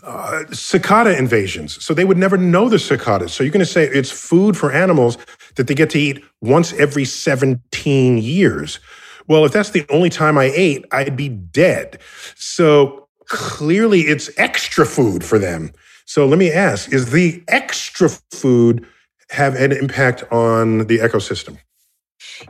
[0.04, 1.84] uh, cicada invasions.
[1.84, 3.34] So they would never know the cicadas.
[3.34, 5.18] So you're going to say it's food for animals
[5.56, 8.80] that they get to eat once every 17 years.
[9.28, 12.00] Well, if that's the only time I ate, I'd be dead.
[12.36, 13.01] So
[13.32, 15.72] clearly it's extra food for them.
[16.06, 18.86] So let me ask is the extra food
[19.30, 21.58] have an impact on the ecosystem?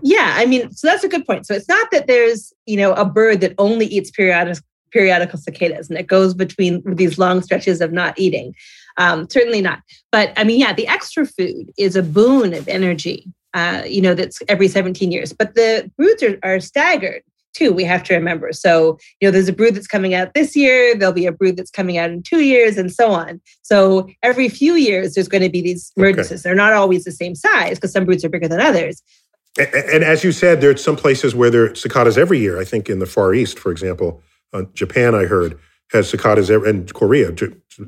[0.02, 1.46] Yeah, I mean, so that's a good point.
[1.46, 4.58] So it's not that there's, you know, a bird that only eats periodic
[4.92, 8.54] periodical cicadas and it goes between these long stretches of not eating.
[8.98, 9.80] Um, certainly not.
[10.12, 14.14] But I mean, yeah, the extra food is a boon of energy, uh, you know,
[14.14, 15.32] that's every 17 years.
[15.32, 17.22] But the broods are, are staggered
[17.54, 18.54] too, we have to remember.
[18.54, 21.58] So, you know, there's a brood that's coming out this year, there'll be a brood
[21.58, 23.42] that's coming out in two years, and so on.
[23.62, 26.32] So, every few years, there's going to be these emergences.
[26.32, 26.42] Okay.
[26.44, 29.02] They're not always the same size because some broods are bigger than others.
[29.58, 32.60] And, and, as you said, there's some places where there are cicadas every year.
[32.60, 34.22] I think in the Far East, for example,
[34.54, 35.60] uh, Japan, I heard,
[35.92, 37.34] has cicadas, every, and Korea,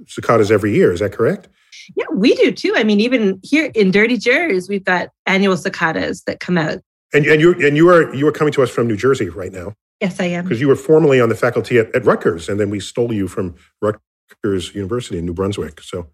[0.08, 0.92] cicadas every year.
[0.92, 1.48] Is that correct?
[1.96, 2.74] Yeah, we do too.
[2.76, 6.80] I mean, even here in Dirty Jers, we've got annual cicadas that come out.
[7.14, 9.52] And, and you and you are you are coming to us from New Jersey right
[9.52, 9.76] now.
[10.02, 10.44] Yes, I am.
[10.44, 13.28] Because you were formerly on the faculty at, at Rutgers, and then we stole you
[13.28, 15.82] from Rutgers University in New Brunswick.
[15.82, 16.08] So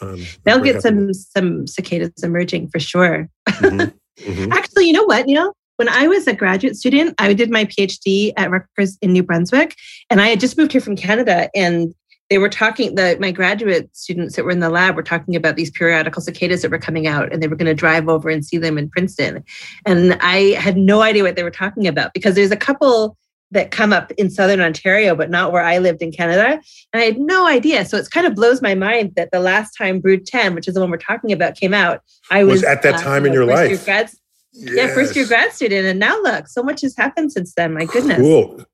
[0.00, 3.28] um, they'll get some some cicadas emerging for sure.
[3.48, 3.90] Mm-hmm.
[4.20, 4.52] Mm-hmm.
[4.52, 5.54] Actually, you know what, Neil?
[5.76, 9.74] When I was a graduate student, I did my PhD at Rutgers in New Brunswick,
[10.10, 11.48] and I had just moved here from Canada.
[11.54, 11.94] And
[12.30, 15.56] they were talking, that my graduate students that were in the lab were talking about
[15.56, 18.46] these periodical cicadas that were coming out, and they were going to drive over and
[18.46, 19.44] see them in Princeton.
[19.84, 23.16] And I had no idea what they were talking about because there's a couple
[23.52, 26.60] that come up in southern Ontario, but not where I lived in Canada.
[26.92, 27.84] And I had no idea.
[27.84, 30.74] So it kind of blows my mind that the last time Brood 10, which is
[30.74, 33.32] the one we're talking about, came out, I was, was at that uh, time in
[33.32, 33.84] your life.
[33.84, 34.10] Grad,
[34.52, 34.74] Yes.
[34.74, 35.86] Yeah, first year grad student.
[35.86, 37.72] And now look, so much has happened since then.
[37.72, 38.18] My goodness.
[38.18, 38.64] Cool.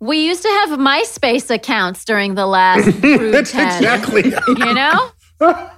[0.00, 4.32] We used to have MySpace accounts during the last That's 10, exactly.
[4.48, 5.10] You know?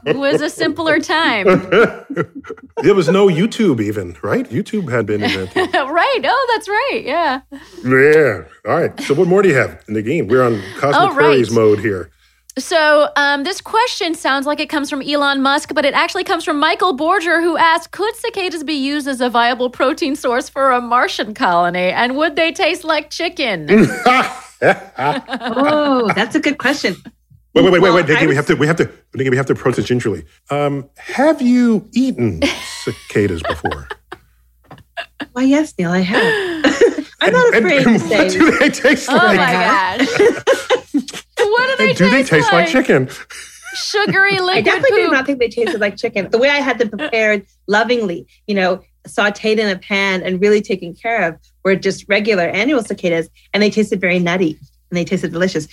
[0.06, 1.46] it was a simpler time.
[2.82, 4.48] there was no YouTube even, right?
[4.48, 5.56] YouTube had been invented.
[5.74, 6.20] right.
[6.24, 7.02] Oh, that's right.
[7.04, 7.40] Yeah.
[7.84, 8.44] Yeah.
[8.66, 9.00] All right.
[9.00, 10.26] So what more do you have in the game?
[10.28, 11.50] We're on Cosmic oh, right.
[11.50, 12.10] mode here.
[12.58, 16.44] So, um, this question sounds like it comes from Elon Musk, but it actually comes
[16.44, 20.70] from Michael Borger, who asked Could cicadas be used as a viable protein source for
[20.70, 21.90] a Martian colony?
[21.90, 23.66] And would they taste like chicken?
[24.60, 26.94] oh, that's a good question.
[27.54, 29.46] Wait, wait, wait, wait, wait, Nikki, we have to, we have to, Nikki, we have
[29.46, 30.24] to approach this gingerly.
[30.50, 32.42] Um, have you eaten
[32.84, 33.88] cicadas before?
[35.32, 36.82] Why, yes, Neil, I have.
[37.22, 38.18] I'm not afraid and, and to say.
[38.18, 39.30] What do they taste oh like?
[39.30, 40.08] Oh my gosh.
[41.38, 43.08] what do they and do taste they taste like, like chicken?
[43.74, 44.56] Sugary liquid.
[44.56, 45.10] I definitely poop.
[45.10, 46.30] did not think they tasted like chicken.
[46.30, 50.60] The way I had them prepared lovingly, you know, sauteed in a pan and really
[50.60, 54.58] taken care of were just regular annual cicadas, and they tasted very nutty
[54.90, 55.68] and they tasted delicious.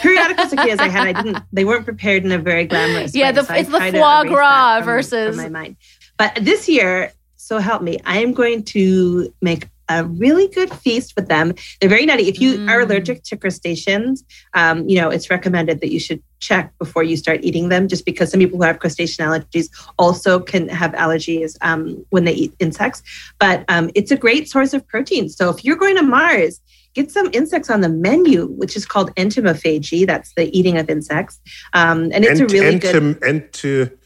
[0.00, 1.42] Periodical cicadas I had, I didn't.
[1.52, 3.36] They weren't prepared in a very glamorous yeah, way.
[3.36, 5.76] Yeah, so it's the foie gras versus from my mind.
[6.16, 11.14] But this year, so help me, I am going to make a really good feast
[11.16, 11.54] with them.
[11.80, 12.28] They're very nutty.
[12.28, 12.70] If you mm.
[12.70, 17.16] are allergic to crustaceans, um, you know, it's recommended that you should check before you
[17.16, 19.68] start eating them, just because some people who have crustacean allergies
[19.98, 23.02] also can have allergies um, when they eat insects.
[23.38, 25.28] But um, it's a great source of protein.
[25.28, 26.60] So if you're going to Mars,
[26.94, 30.06] get some insects on the menu, which is called entomophagy.
[30.06, 31.40] That's the eating of insects.
[31.72, 33.98] Um, and it's Ent- a really entom- good.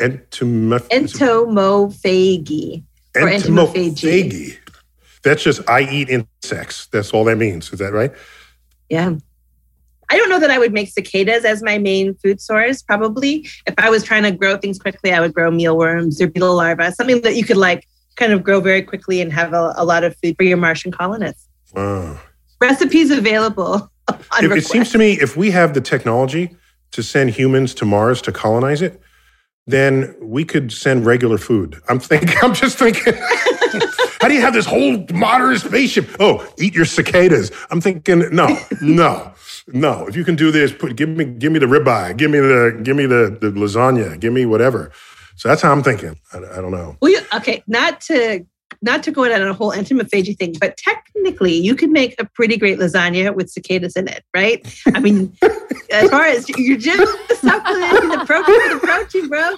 [0.00, 0.88] Ent- entomophagy.
[0.90, 2.84] Entomophagy.
[3.14, 4.58] Entomophagy.
[5.24, 6.86] That's just I eat insects.
[6.88, 7.72] That's all that means.
[7.72, 8.12] Is that right?
[8.88, 9.14] Yeah.
[10.10, 13.48] I don't know that I would make cicadas as my main food source, probably.
[13.66, 16.90] If I was trying to grow things quickly, I would grow mealworms or beetle larvae,
[16.90, 20.04] something that you could like kind of grow very quickly and have a, a lot
[20.04, 21.48] of food for your Martian colonists.
[21.74, 22.20] Wow.
[22.60, 23.88] Recipes available.
[24.42, 26.54] It, it seems to me if we have the technology
[26.90, 29.00] to send humans to Mars to colonize it,
[29.66, 31.80] then we could send regular food.
[31.88, 33.14] I'm thinking, I'm just thinking.
[34.22, 36.08] How do you have this whole modern spaceship?
[36.20, 37.50] Oh, eat your cicadas.
[37.70, 39.32] I'm thinking, no, no,
[39.66, 40.06] no.
[40.06, 42.78] If you can do this, put give me give me the ribeye, give me the
[42.84, 44.92] give me the, the lasagna, give me whatever.
[45.34, 46.20] So that's how I'm thinking.
[46.32, 46.96] I, I don't know.
[47.02, 48.46] Well, you, okay, not to
[48.82, 52.56] not to go on a whole entomophagy thing, but technically you could make a pretty
[52.56, 54.60] great lasagna with cicadas in it, right?
[54.94, 55.36] I mean,
[55.92, 59.56] as far as you're just supplementing the protein, the protein, bro.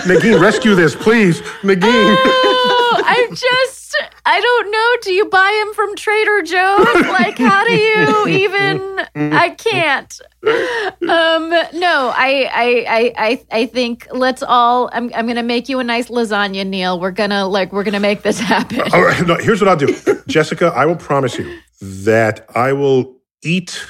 [0.00, 1.40] McGee, rescue this, please.
[1.62, 1.84] McGee.
[1.86, 3.84] Oh, I'm just
[4.26, 4.96] I don't know.
[5.02, 7.06] Do you buy them from Trader Joe's?
[7.14, 9.00] Like, how do you even?
[9.14, 10.20] I can't.
[10.46, 14.88] Um, no, I, I, I, I think let's all.
[14.92, 16.98] I'm, I'm gonna make you a nice lasagna, Neil.
[16.98, 18.63] We're gonna like, we're gonna make this happen.
[18.92, 19.26] All right.
[19.26, 19.94] No, here's what I'll do,
[20.26, 20.72] Jessica.
[20.74, 23.84] I will promise you that I will eat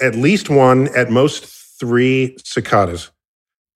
[0.00, 1.46] at least one, at most
[1.78, 3.10] three cicadas.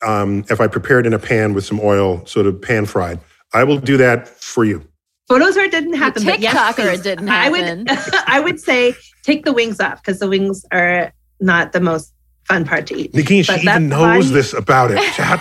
[0.03, 3.21] Um, if I prepare it in a pan with some oil, sort of pan fried,
[3.53, 4.87] I will do that for you.
[5.29, 6.25] Photos where it didn't happen.
[6.25, 7.89] The but yes, it didn't happen.
[7.89, 11.81] I would, I would say take the wings off because the wings are not the
[11.81, 12.13] most
[12.51, 13.13] fun part to eat.
[13.13, 14.99] Negin, she even knows body- this about it.
[15.15, 15.41] Chad.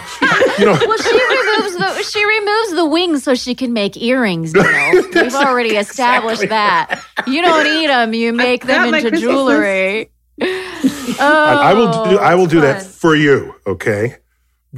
[0.59, 4.53] you know, Well, she removes the she removes the wings so she can make earrings.
[4.53, 7.03] You know, we've already established that.
[7.27, 10.11] You don't eat them; you make them into Christmas jewelry.
[10.41, 12.17] I, I will do.
[12.19, 13.55] I will do that Oh, for you.
[13.67, 14.15] Okay,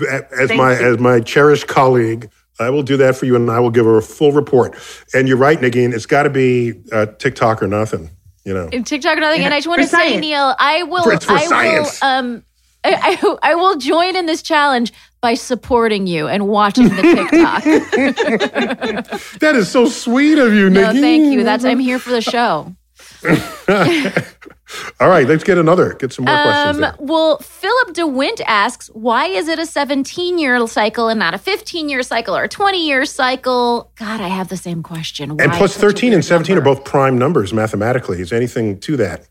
[0.01, 0.93] as Thank my you.
[0.93, 2.29] as my cherished colleague,
[2.59, 4.75] I will do that for you, and I will give her a full report.
[5.13, 5.93] And you're right, Negin.
[5.93, 8.09] It's got to be uh, TikTok or nothing.
[8.45, 8.69] You know.
[8.71, 9.43] And TikTok or nothing.
[9.43, 10.19] And I just want to say.
[10.19, 11.03] Neil, I will.
[11.03, 12.01] For- for I science.
[12.01, 12.07] will.
[12.09, 12.43] Um,
[12.83, 17.63] I, I, I will join in this challenge by supporting you and watching the TikTok.
[19.39, 20.99] That is so sweet of you, no, Negin.
[21.01, 21.43] thank you.
[21.43, 22.75] That's I'm here for the show.
[24.99, 25.93] All right, let's get another.
[25.93, 26.75] Get some more questions.
[26.75, 26.95] Um, there.
[26.99, 31.89] well, Philip Dewindt asks, why is it a 17 year cycle and not a 15
[31.89, 33.91] year cycle or a 20 year cycle?
[33.95, 35.31] God, I have the same question.
[35.31, 36.69] And Why plus such a 13 and 17 number?
[36.69, 38.21] are both prime numbers mathematically.
[38.21, 39.27] Is anything to that?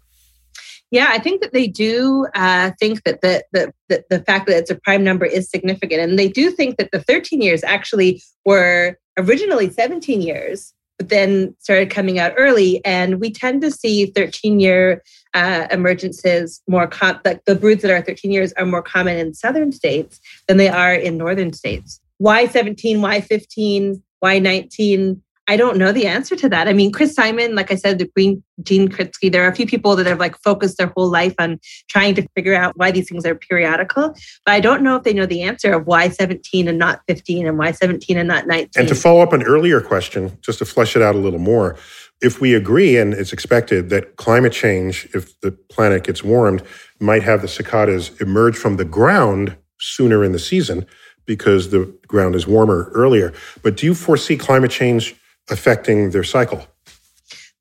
[0.91, 4.57] Yeah, I think that they do uh, think that the, the, the, the fact that
[4.57, 6.01] it's a prime number is significant.
[6.01, 11.55] And they do think that the 13 years actually were originally 17 years, but then
[11.61, 12.84] started coming out early.
[12.84, 15.03] And we tend to see 13 year
[15.35, 19.35] uh, emergences more, com- like the broods that are 13 years are more common in
[19.35, 22.01] southern states than they are in northern states.
[22.18, 23.01] Why 17?
[23.01, 24.03] Why 15?
[24.20, 25.22] Why 19?
[25.51, 26.68] I don't know the answer to that.
[26.68, 29.66] I mean, Chris Simon, like I said, the Green Gene Kritsky, there are a few
[29.66, 31.59] people that have like focused their whole life on
[31.89, 34.14] trying to figure out why these things are periodical.
[34.47, 37.49] But I don't know if they know the answer of why 17 and not 15
[37.49, 38.68] and why 17 and not 19.
[38.76, 41.76] And to follow up an earlier question, just to flesh it out a little more,
[42.22, 46.62] if we agree and it's expected that climate change, if the planet gets warmed,
[46.98, 50.86] might have the cicadas emerge from the ground sooner in the season
[51.26, 53.32] because the ground is warmer earlier.
[53.62, 55.14] But do you foresee climate change
[55.48, 56.66] affecting their cycle?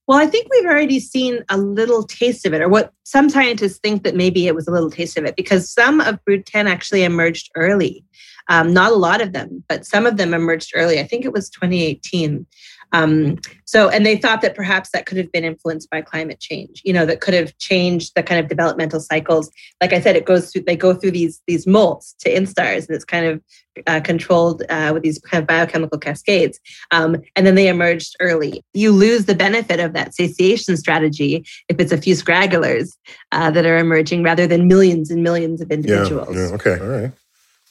[0.07, 3.77] Well, I think we've already seen a little taste of it, or what some scientists
[3.77, 6.67] think that maybe it was a little taste of it, because some of Brood 10
[6.67, 8.03] actually emerged early.
[8.47, 10.99] Um, not a lot of them, but some of them emerged early.
[10.99, 12.47] I think it was 2018.
[12.91, 16.81] Um, so, and they thought that perhaps that could have been influenced by climate change.
[16.83, 19.51] You know, that could have changed the kind of developmental cycles.
[19.81, 20.63] Like I said, it goes through.
[20.63, 23.41] They go through these these molts to instars, and it's kind of
[23.87, 26.59] uh, controlled uh, with these kind of biochemical cascades.
[26.91, 28.63] Um, and then they emerged early.
[28.73, 32.91] You lose the benefit of that satiation strategy if it's a few scragglers
[33.31, 36.35] uh, that are emerging rather than millions and millions of individuals.
[36.35, 36.55] Yeah, yeah.
[36.55, 36.79] Okay.
[36.79, 37.11] All right.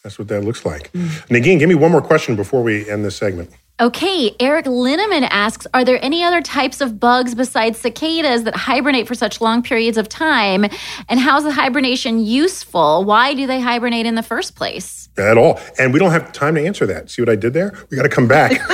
[0.03, 0.93] That's what that looks like.
[0.93, 3.51] Negin, give me one more question before we end this segment.
[3.81, 9.07] Okay, Eric Linneman asks Are there any other types of bugs besides cicadas that hibernate
[9.07, 10.65] for such long periods of time?
[11.09, 13.05] And how's the hibernation useful?
[13.05, 15.09] Why do they hibernate in the first place?
[15.17, 15.61] At all.
[15.79, 17.09] And we don't have time to answer that.
[17.09, 17.73] See what I did there?
[17.89, 18.53] We got to come back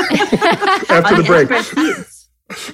[0.88, 1.50] after the break.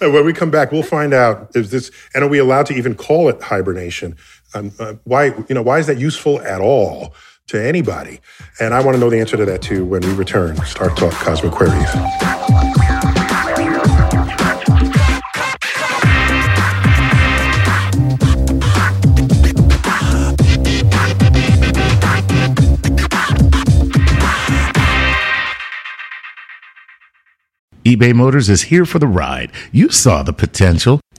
[0.01, 2.75] And when we come back, we'll find out is this, and are we allowed to
[2.75, 4.17] even call it hibernation?
[4.55, 7.13] Um, uh, why, you know, why is that useful at all
[7.51, 8.21] to anybody?
[8.61, 10.57] And I want to know the answer to that too when we return.
[10.57, 11.91] StarTalk Cosmic Queries.
[27.83, 29.51] eBay Motors is here for the ride.
[29.73, 31.01] You saw the potential.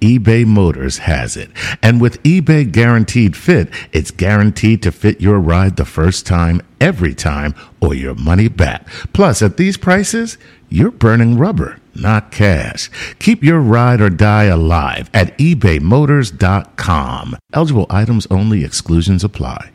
[0.00, 1.50] eBay Motors has it.
[1.82, 7.14] And with eBay Guaranteed Fit, it's guaranteed to fit your ride the first time, every
[7.14, 8.88] time, or your money back.
[9.12, 10.38] Plus, at these prices,
[10.68, 12.90] you're burning rubber, not cash.
[13.18, 17.36] Keep your ride or die alive at ebaymotors.com.
[17.52, 19.70] Eligible items only, exclusions apply.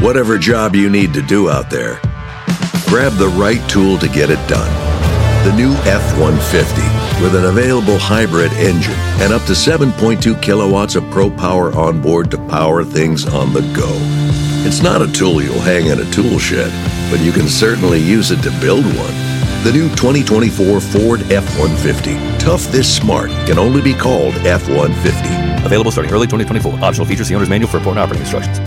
[0.00, 1.98] Whatever job you need to do out there,
[2.86, 4.70] grab the right tool to get it done.
[5.44, 11.04] The new F 150 with an available hybrid engine and up to 7.2 kilowatts of
[11.10, 13.90] pro power on board to power things on the go.
[14.66, 16.72] It's not a tool you'll hang in a tool shed,
[17.10, 19.14] but you can certainly use it to build one.
[19.64, 22.14] The new 2024 Ford F 150.
[22.38, 25.64] Tough this smart can only be called F 150.
[25.64, 26.84] Available starting early 2024.
[26.84, 28.60] Optional features, the owner's manual for important operating instructions.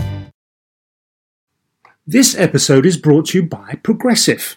[2.10, 4.56] This episode is brought to you by Progressive,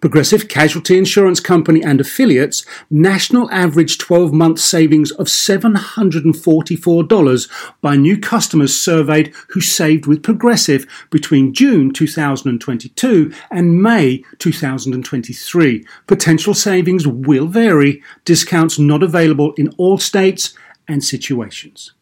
[0.00, 7.50] Progressive Casualty Insurance Company and affiliates national average 12 month savings of $744
[7.82, 15.84] by new customers surveyed who saved with Progressive between June 2022 and May 2023.
[16.06, 20.54] Potential savings will vary, discounts not available in all states
[20.88, 21.92] and situations.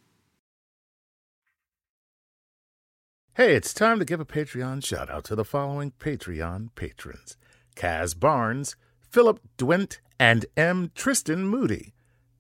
[3.35, 7.38] Hey, it's time to give a Patreon shout out to the following Patreon patrons
[7.79, 8.75] Kaz Barnes,
[9.09, 10.91] Philip Dewindt, and M.
[10.97, 11.95] Tristan Moody.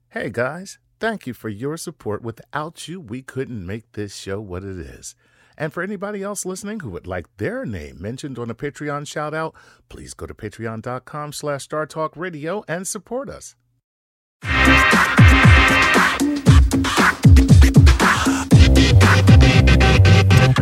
[0.08, 2.22] Hey guys, thank you for your support.
[2.22, 5.14] Without you, we couldn't make this show what it is.
[5.56, 9.32] And for anybody else listening who would like their name mentioned on a Patreon shout
[9.32, 9.54] out,
[9.88, 13.54] please go to patreon.com slash startalkradio and support us.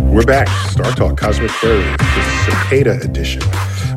[0.03, 0.49] We're back.
[0.71, 3.43] Star Talk Cosmic Queries, the Cicada Edition.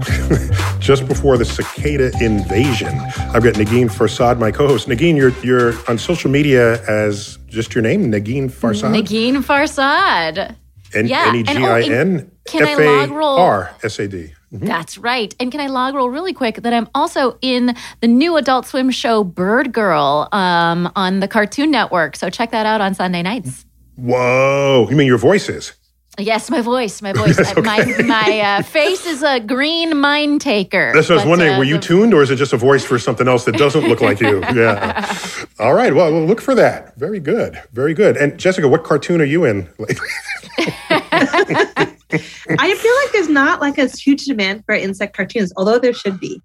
[0.80, 2.88] Just before the cicada invasion,
[3.34, 4.88] I've got Negin Farsad, my co-host.
[4.88, 8.91] Negin, you're you're on social media as just your name, Negin Farsad.
[8.95, 10.55] Negin Farsad.
[10.95, 13.72] N Yeah, G and- oh, I and N can I F A log roll- R
[13.84, 14.34] S A D.
[14.51, 15.36] That's right.
[15.39, 18.89] And can I log roll really quick that I'm also in the new Adult Swim
[18.89, 22.16] show Bird Girl um, on the Cartoon Network.
[22.16, 23.66] So check that out on Sunday nights.
[23.95, 24.88] Whoa!
[24.89, 25.74] You mean your voice is?
[26.20, 30.92] Yes, my voice, my voice, That's my my uh, face is a green mind taker.
[30.94, 31.54] That's what I was wondering.
[31.54, 33.56] uh, Were you the- tuned, or is it just a voice for something else that
[33.56, 34.44] doesn't look like you?
[34.54, 35.10] Yeah.
[35.60, 35.94] All right.
[35.94, 36.98] Well, we'll look for that.
[36.98, 37.62] Very good.
[37.72, 38.18] Very good.
[38.18, 40.08] And Jessica, what cartoon are you in lately?
[40.58, 41.86] I
[42.76, 46.42] feel like there's not like a huge demand for insect cartoons, although there should be.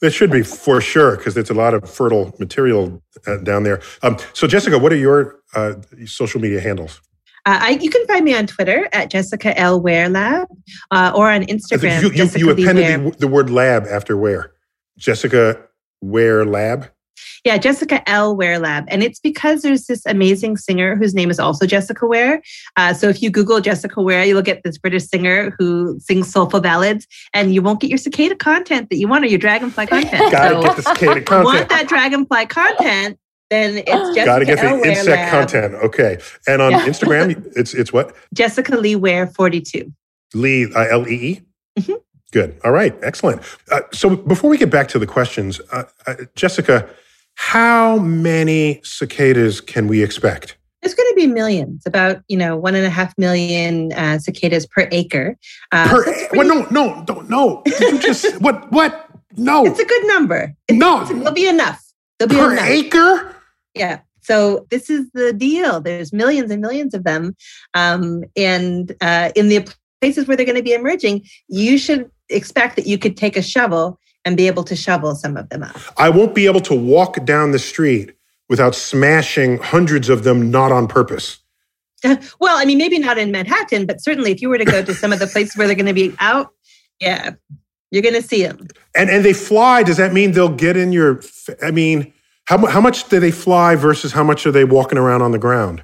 [0.00, 3.80] There should be for sure because there's a lot of fertile material uh, down there.
[4.02, 5.74] Um, so, Jessica, what are your uh,
[6.04, 7.00] social media handles?
[7.46, 9.80] Uh, I, you can find me on Twitter at Jessica L.
[9.80, 10.48] Ware Lab
[10.90, 12.02] uh, or on Instagram.
[12.02, 14.52] you, you, you appended the, the word lab after where?
[14.98, 15.56] Jessica
[16.02, 16.90] Ware Lab.
[17.44, 18.36] Yeah, Jessica L.
[18.36, 18.86] Ware Lab.
[18.88, 22.42] And it's because there's this amazing singer whose name is also Jessica Ware.
[22.76, 26.60] Uh, so if you Google Jessica Ware, you'll get this British singer who sings soulful
[26.60, 30.32] ballads, and you won't get your cicada content that you want or your dragonfly content.
[30.32, 33.16] Gotta so get the cicada you want that dragonfly content,
[33.50, 35.30] then it's Jessica Gotta get the insect Lab.
[35.30, 35.74] content.
[35.84, 36.18] Okay.
[36.46, 36.86] And on Yeah.
[36.86, 38.14] Instagram, it's it's what?
[38.34, 39.92] Jessica Lee Ware 42.
[40.34, 41.40] Lee, uh, L E E?
[41.80, 42.00] Mhm.
[42.32, 42.58] Good.
[42.64, 42.94] All right.
[43.02, 43.40] Excellent.
[43.70, 46.88] Uh, so before we get back to the questions, uh, uh, Jessica,
[47.36, 50.56] how many cicadas can we expect?
[50.82, 54.66] It's going to be millions, about you know one and a half million uh, cicadas
[54.66, 55.36] per acre.
[55.72, 57.62] Uh, Per, so it's, well, no, no, don't, no.
[57.64, 59.08] Did you just, what, what?
[59.36, 59.64] No.
[59.66, 60.54] it's a good number.
[60.68, 61.04] It's, No.
[61.04, 61.82] there'll be enough.
[62.18, 62.68] There'll be per enough.
[62.68, 63.35] acre?
[63.76, 64.00] Yeah.
[64.22, 65.80] So this is the deal.
[65.80, 67.36] There's millions and millions of them,
[67.74, 72.74] um, and uh, in the places where they're going to be emerging, you should expect
[72.74, 75.76] that you could take a shovel and be able to shovel some of them up.
[75.96, 78.16] I won't be able to walk down the street
[78.48, 81.38] without smashing hundreds of them, not on purpose.
[82.38, 84.94] Well, I mean, maybe not in Manhattan, but certainly if you were to go to
[84.94, 86.52] some of the places where they're going to be out,
[87.00, 87.32] yeah,
[87.90, 88.68] you're going to see them.
[88.94, 89.82] And and they fly.
[89.82, 91.22] Does that mean they'll get in your?
[91.62, 92.12] I mean,
[92.46, 95.38] how how much do they fly versus how much are they walking around on the
[95.38, 95.82] ground?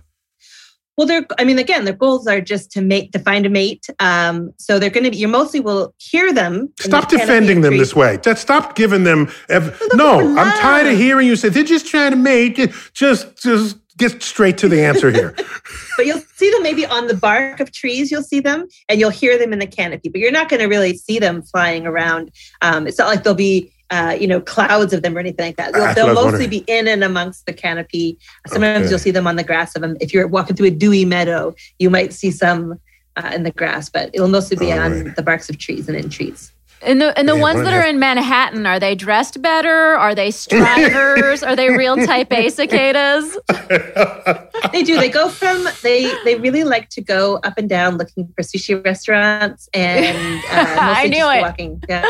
[0.96, 3.86] Well, they're, I mean, again, their goals are just to mate, to find a mate.
[3.98, 6.70] Um, so they're going to be, you mostly will hear them.
[6.76, 8.18] the Stop defending them this way.
[8.22, 9.30] Just stop giving them.
[9.48, 12.58] Ev- no, I'm tired of hearing you say they're just trying to mate.
[12.92, 15.34] Just just get straight to the answer here.
[15.96, 19.10] But you'll see them maybe on the bark of trees, you'll see them, and you'll
[19.10, 22.32] hear them in the canopy, but you're not going to really see them flying around.
[22.62, 25.56] Um, it's not like they'll be, uh, you know, clouds of them or anything like
[25.56, 25.72] that.
[25.72, 26.64] They'll, they'll what I was mostly wondering.
[26.66, 28.18] be in and amongst the canopy.
[28.48, 28.90] Sometimes Okay.
[28.90, 29.96] you'll see them on the grass of them.
[30.00, 32.80] If you're walking through a dewy meadow, you might see some
[33.16, 35.14] uh, in the grass, but it'll mostly be All on right.
[35.16, 36.50] the barks of trees and in trees.
[36.84, 39.70] And the and the Man, ones that are in Manhattan, are they dressed better?
[39.94, 41.44] Are they striders?
[41.44, 43.38] are they real type A cicadas?
[44.72, 44.96] they do.
[44.98, 48.82] They go from they they really like to go up and down looking for sushi
[48.84, 51.40] restaurants and uh, I knew just it.
[51.42, 51.82] walking.
[51.88, 52.06] Yeah.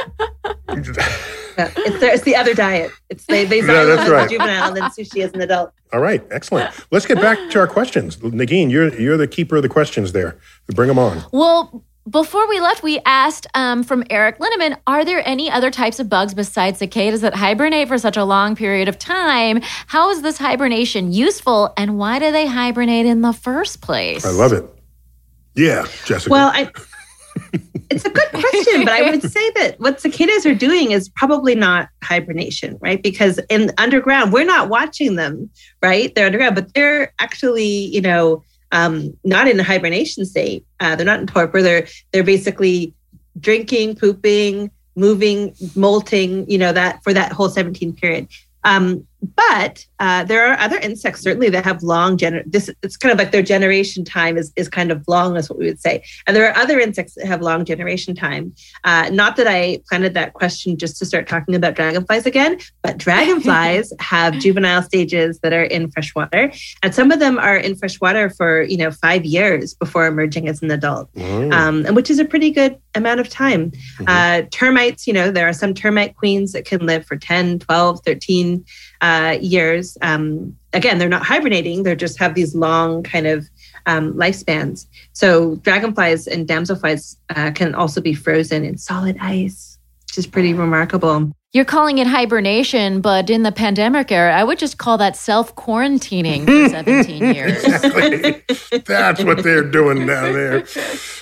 [1.59, 2.91] Yeah, it's, the, it's the other diet.
[3.11, 4.27] It's they they Yeah, xylophone that's as right.
[4.27, 5.73] a juvenile and then sushi as an adult.
[5.93, 6.75] All right, excellent.
[6.91, 8.17] Let's get back to our questions.
[8.19, 10.39] Negin, you're you're the keeper of the questions there.
[10.75, 11.25] Bring them on.
[11.33, 16.01] Well, before we left, we asked um, from Eric Linneman, are there any other types
[16.01, 19.61] of bugs besides cicadas that hibernate for such a long period of time?
[19.87, 24.25] How is this hibernation useful and why do they hibernate in the first place?
[24.25, 24.65] I love it.
[25.55, 26.31] Yeah, Jessica.
[26.33, 26.71] Well, I
[27.93, 31.55] It's a good question, but I would say that what cicadas are doing is probably
[31.55, 33.03] not hibernation, right?
[33.03, 35.51] Because in underground, we're not watching them,
[35.83, 36.15] right?
[36.15, 40.65] They're underground, but they're actually, you know, um, not in a hibernation state.
[40.81, 41.61] Uh, they're not in torpor.
[41.61, 42.95] They're they're basically
[43.39, 46.51] drinking, pooping, moving, molting.
[46.51, 48.29] You know that for that whole 17 period.
[48.65, 52.43] Um, but uh, there are other insects certainly that have long gener.
[52.45, 55.59] This it's kind of like their generation time is is kind of long, is what
[55.59, 56.03] we would say.
[56.27, 58.55] And there are other insects that have long generation time.
[58.85, 62.99] Uh, not that I planted that question just to start talking about dragonflies again, but
[62.99, 66.53] dragonflies have juvenile stages that are in freshwater,
[66.83, 70.63] and some of them are in freshwater for you know five years before emerging as
[70.63, 71.53] an adult, mm.
[71.53, 73.71] um, and which is a pretty good amount of time.
[73.71, 74.05] Mm-hmm.
[74.09, 78.01] Uh, termites, you know, there are some termite queens that can live for 10, 12,
[78.05, 78.65] 13
[79.03, 79.99] uh, years.
[80.01, 83.49] Um, again, they're not hibernating; they just have these long kind of
[83.87, 84.87] um, lifespans.
[85.13, 90.55] So dragonflies and damselflies uh, can also be frozen in solid ice, which is pretty
[90.55, 91.33] remarkable.
[91.53, 95.55] You're calling it hibernation, but in the pandemic era, I would just call that self
[95.55, 97.63] quarantining for 17 years.
[97.65, 98.79] exactly.
[98.87, 100.65] That's what they're doing down there.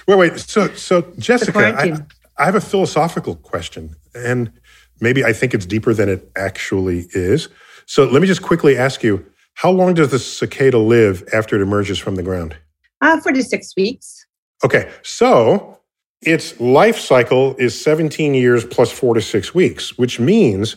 [0.07, 0.39] Wait, wait.
[0.39, 1.99] So, so Jessica, I,
[2.41, 4.53] I have a philosophical question, and
[5.01, 7.49] maybe I think it's deeper than it actually is.
[7.91, 11.61] So let me just quickly ask you how long does the cicada live after it
[11.61, 12.57] emerges from the ground?
[13.01, 14.27] Uh, four to six weeks.
[14.65, 14.89] Okay.
[15.03, 15.77] So
[16.23, 20.77] its life cycle is 17 years plus four to six weeks, which means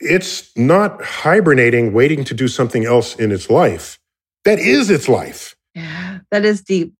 [0.00, 4.00] it's not hibernating, waiting to do something else in its life.
[4.44, 5.54] That is its life.
[5.76, 6.94] Yeah, that is deep.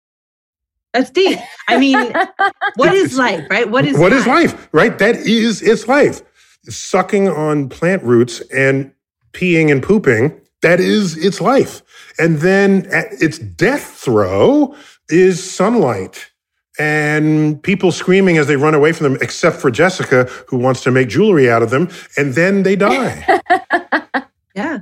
[0.94, 1.40] That's deep.
[1.66, 2.12] I mean,
[2.76, 3.68] what is life, right?
[3.68, 4.20] What is what life?
[4.20, 4.96] is life, right?
[4.96, 6.22] That is its life.
[6.68, 8.92] Sucking on plant roots and
[9.33, 10.41] peeing and pooping.
[10.62, 11.83] That is its life.
[12.18, 14.74] And then its death throe
[15.09, 16.31] is sunlight
[16.78, 20.91] and people screaming as they run away from them, except for Jessica, who wants to
[20.91, 21.91] make jewelry out of them.
[22.16, 23.24] And then they die.
[24.55, 24.78] yeah.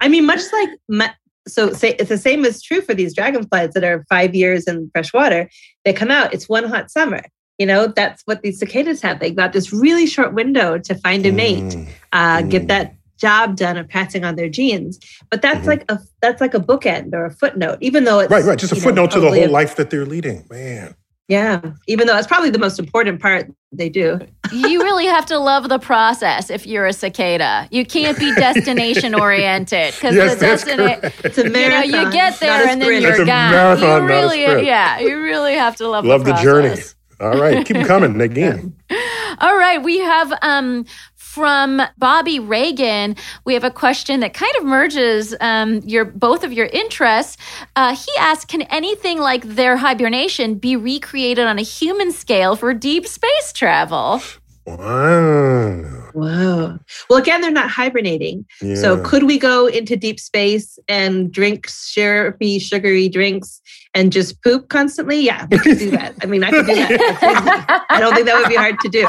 [0.00, 1.10] I mean, much like,
[1.48, 4.88] so say, it's the same is true for these dragonflies that are five years in
[4.92, 5.50] fresh water.
[5.84, 7.22] They come out, it's one hot summer.
[7.58, 9.18] You know, that's what these cicadas have.
[9.18, 11.88] They got this really short window to find a mate, mm.
[12.12, 12.50] Uh, mm.
[12.50, 14.98] get that job done of passing on their genes.
[15.30, 15.68] But that's mm-hmm.
[15.68, 18.72] like a that's like a bookend or a footnote, even though it's right, right, just
[18.72, 20.46] a footnote know, to the whole a, life that they're leading.
[20.50, 20.94] Man.
[21.28, 24.20] Yeah, even though it's probably the most important part they do.
[24.52, 27.66] you really have to love the process if you're a cicada.
[27.72, 31.12] You can't be destination oriented because yes, the destination.
[31.24, 31.84] It's a marathon.
[31.84, 33.26] You, know, you get there and then you're gone.
[33.26, 36.04] Marathon, you really, yeah, you really have to love.
[36.04, 36.80] Love the, the journey.
[37.18, 38.76] All right, keep coming, again.
[39.38, 40.84] All right, we have um,
[41.36, 43.14] from Bobby Reagan,
[43.44, 47.36] we have a question that kind of merges um, your both of your interests.
[47.76, 52.72] Uh, he asked, "Can anything like their hibernation be recreated on a human scale for
[52.72, 54.22] deep space travel?"
[54.64, 56.06] Wow.
[56.14, 56.78] Whoa.
[57.10, 58.46] Well, again, they're not hibernating.
[58.62, 58.76] Yeah.
[58.76, 63.60] So, could we go into deep space and drink syrupy, sugary drinks
[63.96, 65.20] and just poop constantly?
[65.20, 66.14] Yeah, we could do that.
[66.22, 67.86] I mean, I could do that.
[67.88, 69.08] I don't think that would be hard to do.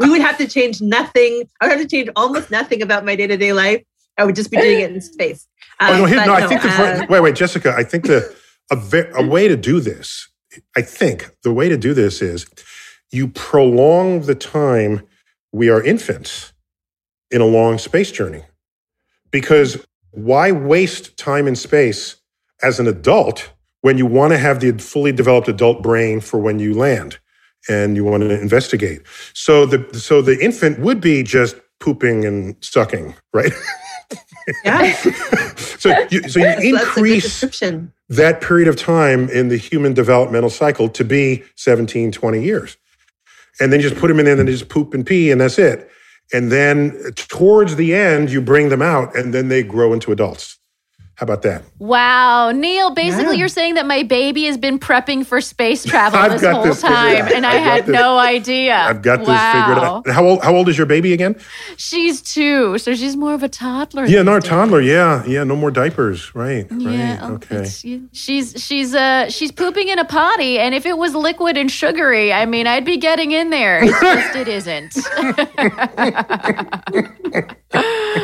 [0.00, 1.48] We would have to change nothing.
[1.60, 3.82] I would have to change almost nothing about my day to day life.
[4.18, 5.46] I would just be doing it in space.
[5.80, 8.34] Um, oh, no, here, no, I think the, uh, wait, wait, Jessica, I think the
[8.70, 8.76] a,
[9.14, 10.28] a way to do this,
[10.76, 12.46] I think the way to do this is
[13.10, 15.06] you prolong the time
[15.52, 16.52] we are infants
[17.30, 18.42] in a long space journey.
[19.30, 22.16] Because why waste time in space
[22.62, 23.52] as an adult
[23.84, 27.18] when you want to have the fully developed adult brain for when you land
[27.68, 29.02] and you want to investigate?
[29.34, 33.52] So the so the infant would be just pooping and sucking, right?
[34.64, 34.92] Yeah.
[35.56, 37.40] so you so you increase
[38.08, 42.76] that period of time in the human developmental cycle to be 17, 20 years
[43.60, 45.40] and then you just put them in there and they just poop and pee and
[45.40, 45.90] that's it.
[46.32, 50.58] And then towards the end, you bring them out and then they grow into adults.
[51.16, 51.62] How about that?
[51.78, 52.50] Wow.
[52.50, 53.38] Neil, basically, yeah.
[53.38, 57.28] you're saying that my baby has been prepping for space travel this whole this time,
[57.32, 58.76] and I had this, no idea.
[58.76, 59.26] I've got wow.
[59.26, 60.08] this figured out.
[60.08, 61.36] How old, how old is your baby again?
[61.76, 64.06] She's two, so she's more of a toddler.
[64.06, 64.80] Yeah, no, toddler.
[64.80, 66.34] Yeah, yeah, no more diapers.
[66.34, 67.30] Right, yeah, right.
[67.34, 67.68] Okay.
[68.12, 72.32] She's she's uh she's pooping in a potty, and if it was liquid and sugary,
[72.32, 73.84] I mean, I'd be getting in there.
[73.84, 74.94] It's just it isn't.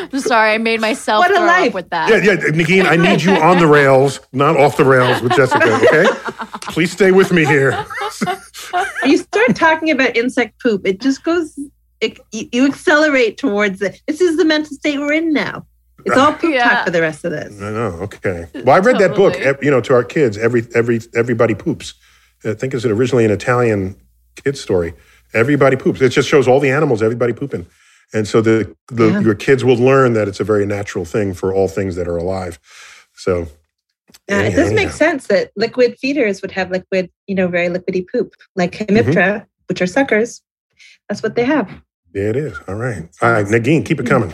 [0.13, 1.73] I'm sorry, I made myself what a life.
[1.73, 2.09] with that.
[2.09, 5.73] Yeah, yeah, Negin, I need you on the rails, not off the rails with Jessica.
[5.75, 6.05] Okay,
[6.71, 7.85] please stay with me here.
[9.05, 11.57] you start talking about insect poop, it just goes.
[12.01, 14.01] It, you accelerate towards it.
[14.07, 15.67] This is the mental state we're in now.
[16.03, 16.67] It's all poop yeah.
[16.67, 17.61] talk for the rest of this.
[17.61, 17.97] I know.
[18.01, 18.47] Okay.
[18.55, 19.07] Well, I read totally.
[19.39, 19.63] that book.
[19.63, 21.93] You know, to our kids, every every everybody poops.
[22.43, 23.95] I think it's originally an Italian
[24.35, 24.93] kid's story.
[25.33, 26.01] Everybody poops.
[26.01, 27.67] It just shows all the animals, everybody pooping.
[28.13, 29.19] And so the, the Yeah.
[29.21, 32.17] your kids will learn that it's a very natural thing for all things that are
[32.17, 32.59] alive.
[33.13, 33.47] So
[34.27, 38.05] Yeah, it does make sense that liquid feeders would have liquid, you know, very liquidy
[38.11, 38.95] poop, like mm-hmm.
[38.95, 40.41] Hemiptera, which are suckers.
[41.07, 41.69] That's what they have.
[42.13, 42.57] Yeah, it is.
[42.67, 43.03] All right.
[43.21, 44.09] All right, Negin, keep it mm.
[44.09, 44.33] coming.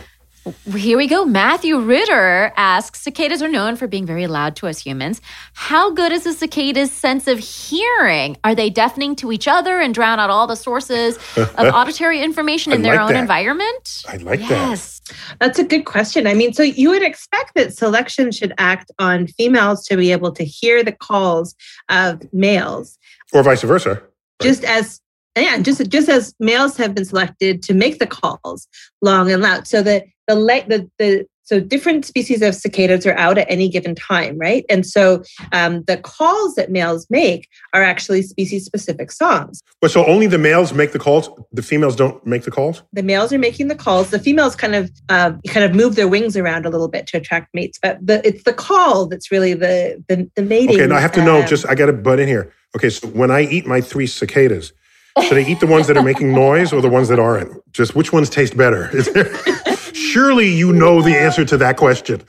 [0.76, 1.24] Here we go.
[1.24, 5.20] Matthew Ritter asks Cicadas are known for being very loud to us humans.
[5.54, 8.36] How good is a cicada's sense of hearing?
[8.44, 12.72] Are they deafening to each other and drown out all the sources of auditory information
[12.72, 13.20] in I their like own that.
[13.20, 14.02] environment?
[14.08, 14.50] I like that.
[14.50, 15.00] yes.
[15.40, 16.26] That's a good question.
[16.26, 20.32] I mean, so you would expect that selection should act on females to be able
[20.32, 21.54] to hear the calls
[21.88, 22.98] of males,
[23.32, 24.02] Or vice versa.
[24.42, 25.00] just as
[25.38, 28.66] yeah, just just as males have been selected to make the calls
[29.02, 29.66] long and loud.
[29.66, 33.94] So the the the the so different species of cicadas are out at any given
[33.94, 34.66] time, right?
[34.68, 35.22] And so
[35.52, 39.62] um, the calls that males make are actually species specific songs.
[39.80, 41.30] But so only the males make the calls.
[41.52, 42.82] The females don't make the calls.
[42.92, 44.10] the males are making the calls.
[44.10, 47.16] The females kind of uh, kind of move their wings around a little bit to
[47.16, 50.76] attract mates, but the, it's the call that's really the the, the mating.
[50.76, 51.40] Okay, now I have to know.
[51.40, 52.52] um, Just I got to butt in here.
[52.76, 54.74] Okay, so when I eat my three cicadas,
[55.22, 57.50] should I eat the ones that are making noise or the ones that aren't?
[57.72, 58.88] Just which ones taste better?
[58.92, 59.34] There,
[59.92, 62.22] surely you know the answer to that question.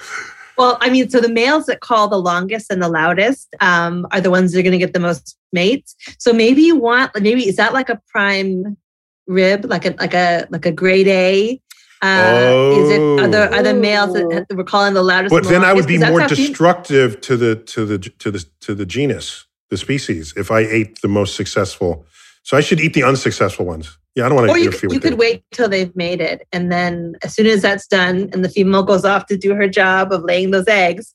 [0.57, 4.21] well, I mean, so the males that call the longest and the loudest um, are
[4.21, 5.95] the ones that are going to get the most mates.
[6.17, 8.77] So maybe you want maybe is that like a prime
[9.27, 11.61] rib, like a like a like a grade A.
[12.01, 15.33] Uh, Is it are the are the males that that we're calling the loudest?
[15.33, 18.85] But then I would be more destructive to the to the to the to the
[18.85, 22.05] genus, the species, if I ate the most successful.
[22.49, 23.95] So I should eat the unsuccessful ones.
[24.15, 25.19] Yeah, I don't want to or you, interfere could- you with could them.
[25.19, 28.81] wait till they've made it and then as soon as that's done and the female
[28.81, 31.13] goes off to do her job of laying those eggs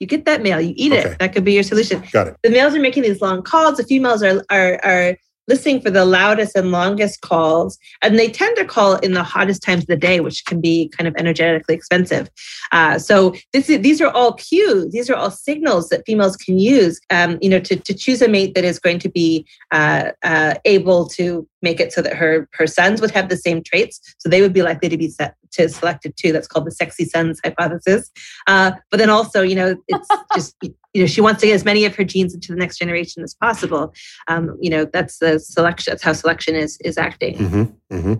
[0.00, 1.10] you get that male you eat Okay.
[1.12, 2.36] it that could be your solution Got it.
[2.42, 5.16] the males are making these long calls the females are are are
[5.48, 9.62] listening for the loudest and longest calls and they tend to call in the hottest
[9.62, 12.30] times of the day which can be kind of energetically expensive.
[12.70, 16.58] Uh, so this is, these are all cues these are all signals that females can
[16.58, 20.10] use um, you know to, to choose a mate that is going to be uh,
[20.22, 24.00] uh, able to make it so that her her sons would have the same traits.
[24.18, 26.32] So they would be likely to be set to selected too.
[26.32, 28.10] That's called the sexy sons hypothesis.
[28.46, 30.56] Uh, but then also you know it's just
[30.94, 33.22] you know she wants to get as many of her genes into the next generation
[33.22, 33.92] as possible
[34.28, 37.96] um, you know that's the selection that's how selection is is acting Mm-hmm.
[37.96, 38.14] Mm-hmm.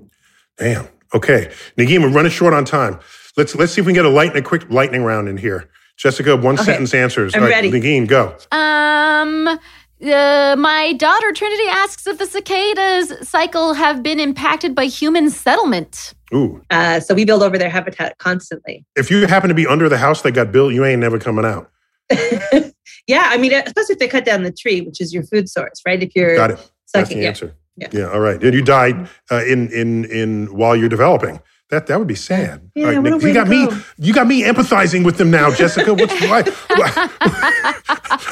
[0.58, 0.88] Damn.
[1.14, 2.98] Okay, Negin, we're running short on time.
[3.36, 5.68] Let's let's see if we can get a lightning, a quick lightning round in here.
[5.98, 6.64] Jessica, one Okay.
[6.64, 7.34] sentence answers.
[7.34, 7.70] I'm All right, ready.
[7.70, 8.34] Negin, go.
[8.50, 15.30] Um, uh, my daughter Trinity asks if the cicadas cycle have been impacted by human
[15.30, 16.14] settlement.
[16.34, 19.88] Ooh, uh, so we build over their habitat constantly if you happen to be under
[19.88, 21.70] the house that got built, you ain't never coming out.
[23.06, 25.80] yeah i mean especially if they cut down the tree which is your food source
[25.86, 26.70] right if you're Got it.
[26.92, 27.28] That's the yeah.
[27.28, 27.54] answer.
[27.76, 27.88] Yeah.
[27.92, 28.10] Yeah.
[28.10, 28.42] All right.
[28.42, 31.40] And you died uh, in in in while you're developing.
[31.70, 32.70] That that would be sad.
[32.74, 33.66] Yeah, right, Nick, you got me.
[33.96, 35.94] You got me empathizing with them now, Jessica.
[35.94, 36.42] What's why?
[36.68, 37.08] why-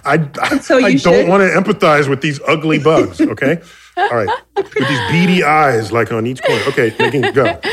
[0.05, 3.19] I I, So I don't want to empathize with these ugly bugs.
[3.21, 3.63] Okay.
[4.01, 4.29] All right.
[4.57, 6.63] With these beady eyes, like on each corner.
[6.69, 7.61] Okay, Nikki, go.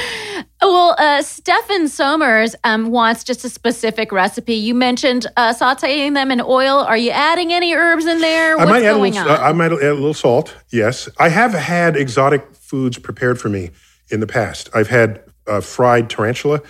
[0.59, 4.55] Well, uh, Stefan Somers um, wants just a specific recipe.
[4.55, 6.77] You mentioned uh, sauteing them in oil.
[6.79, 8.53] Are you adding any herbs in there?
[8.53, 9.29] I What's might add a going little.
[9.29, 9.43] uh, on?
[9.43, 10.55] I might add a little salt.
[10.71, 13.69] Yes, I have had exotic foods prepared for me
[14.09, 14.69] in the past.
[14.73, 16.61] I've had uh, fried tarantula,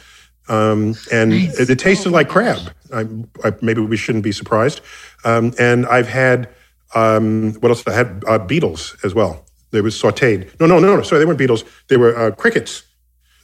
[0.49, 2.74] um, and it, it tasted like crab.
[2.93, 3.05] I,
[3.43, 4.82] I, maybe we shouldn't be surprised.
[5.24, 6.49] Um, and I've had
[6.93, 7.88] um, what else?
[7.88, 9.45] I had uh, beetles as well.
[9.72, 10.59] They were sautéed.
[10.59, 11.01] No, no, no, no.
[11.01, 11.63] Sorry, they weren't beetles.
[11.89, 12.84] They were uh, crickets,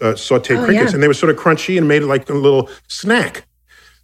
[0.01, 0.93] uh, sautéed Oh, crickets, yeah.
[0.95, 3.45] and they were sort of crunchy and made like a little snack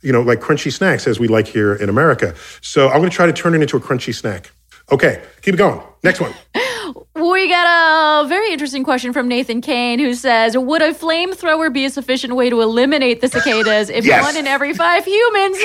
[0.01, 2.33] you know, like crunchy snacks as we like here in America.
[2.61, 4.49] So I'm going to try to turn it into a crunchy snack.
[4.93, 5.81] Okay, keep it going.
[6.03, 6.33] Next one.
[7.15, 11.83] We got a very interesting question from Nathan Kane who says Would a flamethrower be
[11.85, 14.23] a sufficient way to eliminate the cicadas if Yes.
[14.23, 15.57] one in every five humans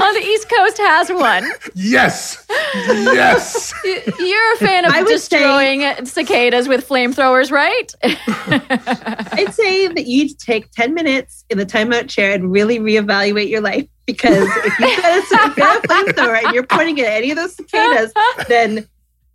[0.00, 1.44] on the East Coast has one?
[1.74, 2.46] Yes,
[2.86, 3.74] yes.
[3.84, 7.92] You're a fan of I would say- destroying cicadas with flamethrowers, right?
[8.02, 12.78] I'd say that you need to take 10 minutes in the timeout chair and really
[12.78, 16.66] reevaluate your life because if you've got a, if you've got a flamethrower and you're
[16.66, 18.12] pointing at any of those cicadas,
[18.48, 18.88] then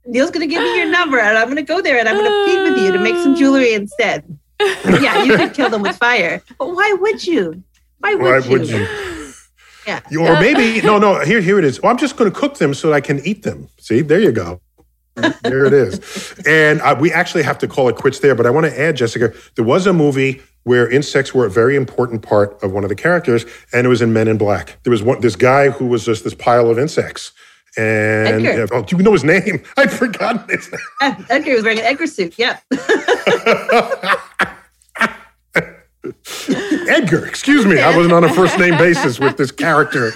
[0.07, 2.15] Neil's going to give me your number and I'm going to go there and I'm
[2.15, 4.23] going to plead with you to make some jewelry instead.
[4.59, 6.41] yeah, you could kill them with fire.
[6.57, 7.63] But why would you?
[7.99, 8.51] Why would, Why you?
[8.51, 8.87] would you?
[9.85, 10.01] Yeah.
[10.11, 11.19] You- Or maybe no, no.
[11.23, 11.81] Here, here it is.
[11.81, 13.69] Well, I'm just going to cook them so that I can eat them.
[13.79, 14.59] See, there you go.
[15.15, 16.33] There it is.
[16.45, 18.35] And uh, we actually have to call it quits there.
[18.35, 21.77] But I want to add, Jessica, there was a movie where insects were a very
[21.77, 24.77] important part of one of the characters, and it was in Men in Black.
[24.83, 27.31] There was one, this guy who was just this pile of insects,
[27.76, 29.63] And yeah, oh, do you know his name?
[29.78, 30.82] I'd forgotten his name.
[31.01, 32.38] Ed- Edgar was wearing an Edgar suit.
[32.38, 32.59] Yeah.
[36.89, 37.80] Edgar, excuse me.
[37.80, 40.13] I wasn't on a first name basis with this character,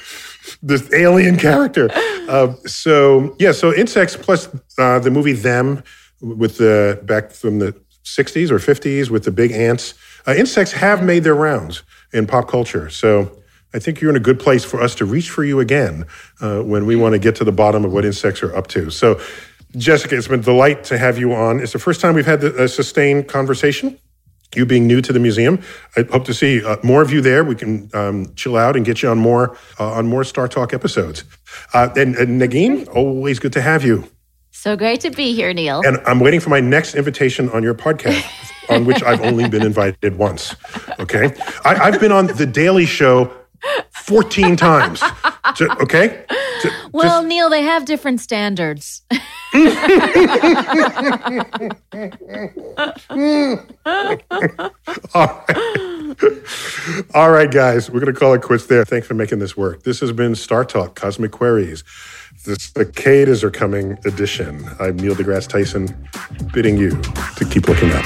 [0.63, 1.89] this alien character.
[2.29, 4.47] Uh, so, yeah, so Insects plus
[4.77, 5.83] uh, the movie Them
[6.21, 9.93] with the back from the 60s or 50s with the big ants.
[10.27, 11.83] Uh, insects have made their rounds
[12.13, 12.89] in pop culture.
[12.89, 13.40] So,
[13.73, 16.05] I think you're in a good place for us to reach for you again
[16.41, 18.89] uh, when we want to get to the bottom of what insects are up to.
[18.89, 19.19] So,
[19.77, 21.59] Jessica, it's been a delight to have you on.
[21.61, 23.97] It's the first time we've had a sustained conversation
[24.55, 25.61] you being new to the museum.
[25.95, 27.43] I hope to see uh, more of you there.
[27.43, 30.73] We can um, chill out and get you on more uh, on more Star Talk
[30.73, 31.23] episodes.
[31.73, 34.09] Uh, and, and Negin, always good to have you.
[34.51, 35.81] So great to be here, Neil.
[35.85, 38.27] And I'm waiting for my next invitation on your podcast,
[38.69, 40.55] on which I've only been invited once.
[40.99, 43.31] Okay, I, I've been on the Daily Show
[43.91, 45.01] 14 times.
[45.55, 46.25] So, okay.
[46.61, 49.01] So, well, just- Neil, they have different standards.
[55.13, 55.57] All right.
[57.13, 58.83] All right, guys, we're going to call it quits there.
[58.85, 59.83] Thanks for making this work.
[59.83, 61.83] This has been Star Talk Cosmic Queries,
[62.45, 64.65] the Cicadas Are Coming edition.
[64.79, 66.07] I'm Neil deGrasse Tyson,
[66.53, 66.91] bidding you
[67.37, 68.05] to keep looking up.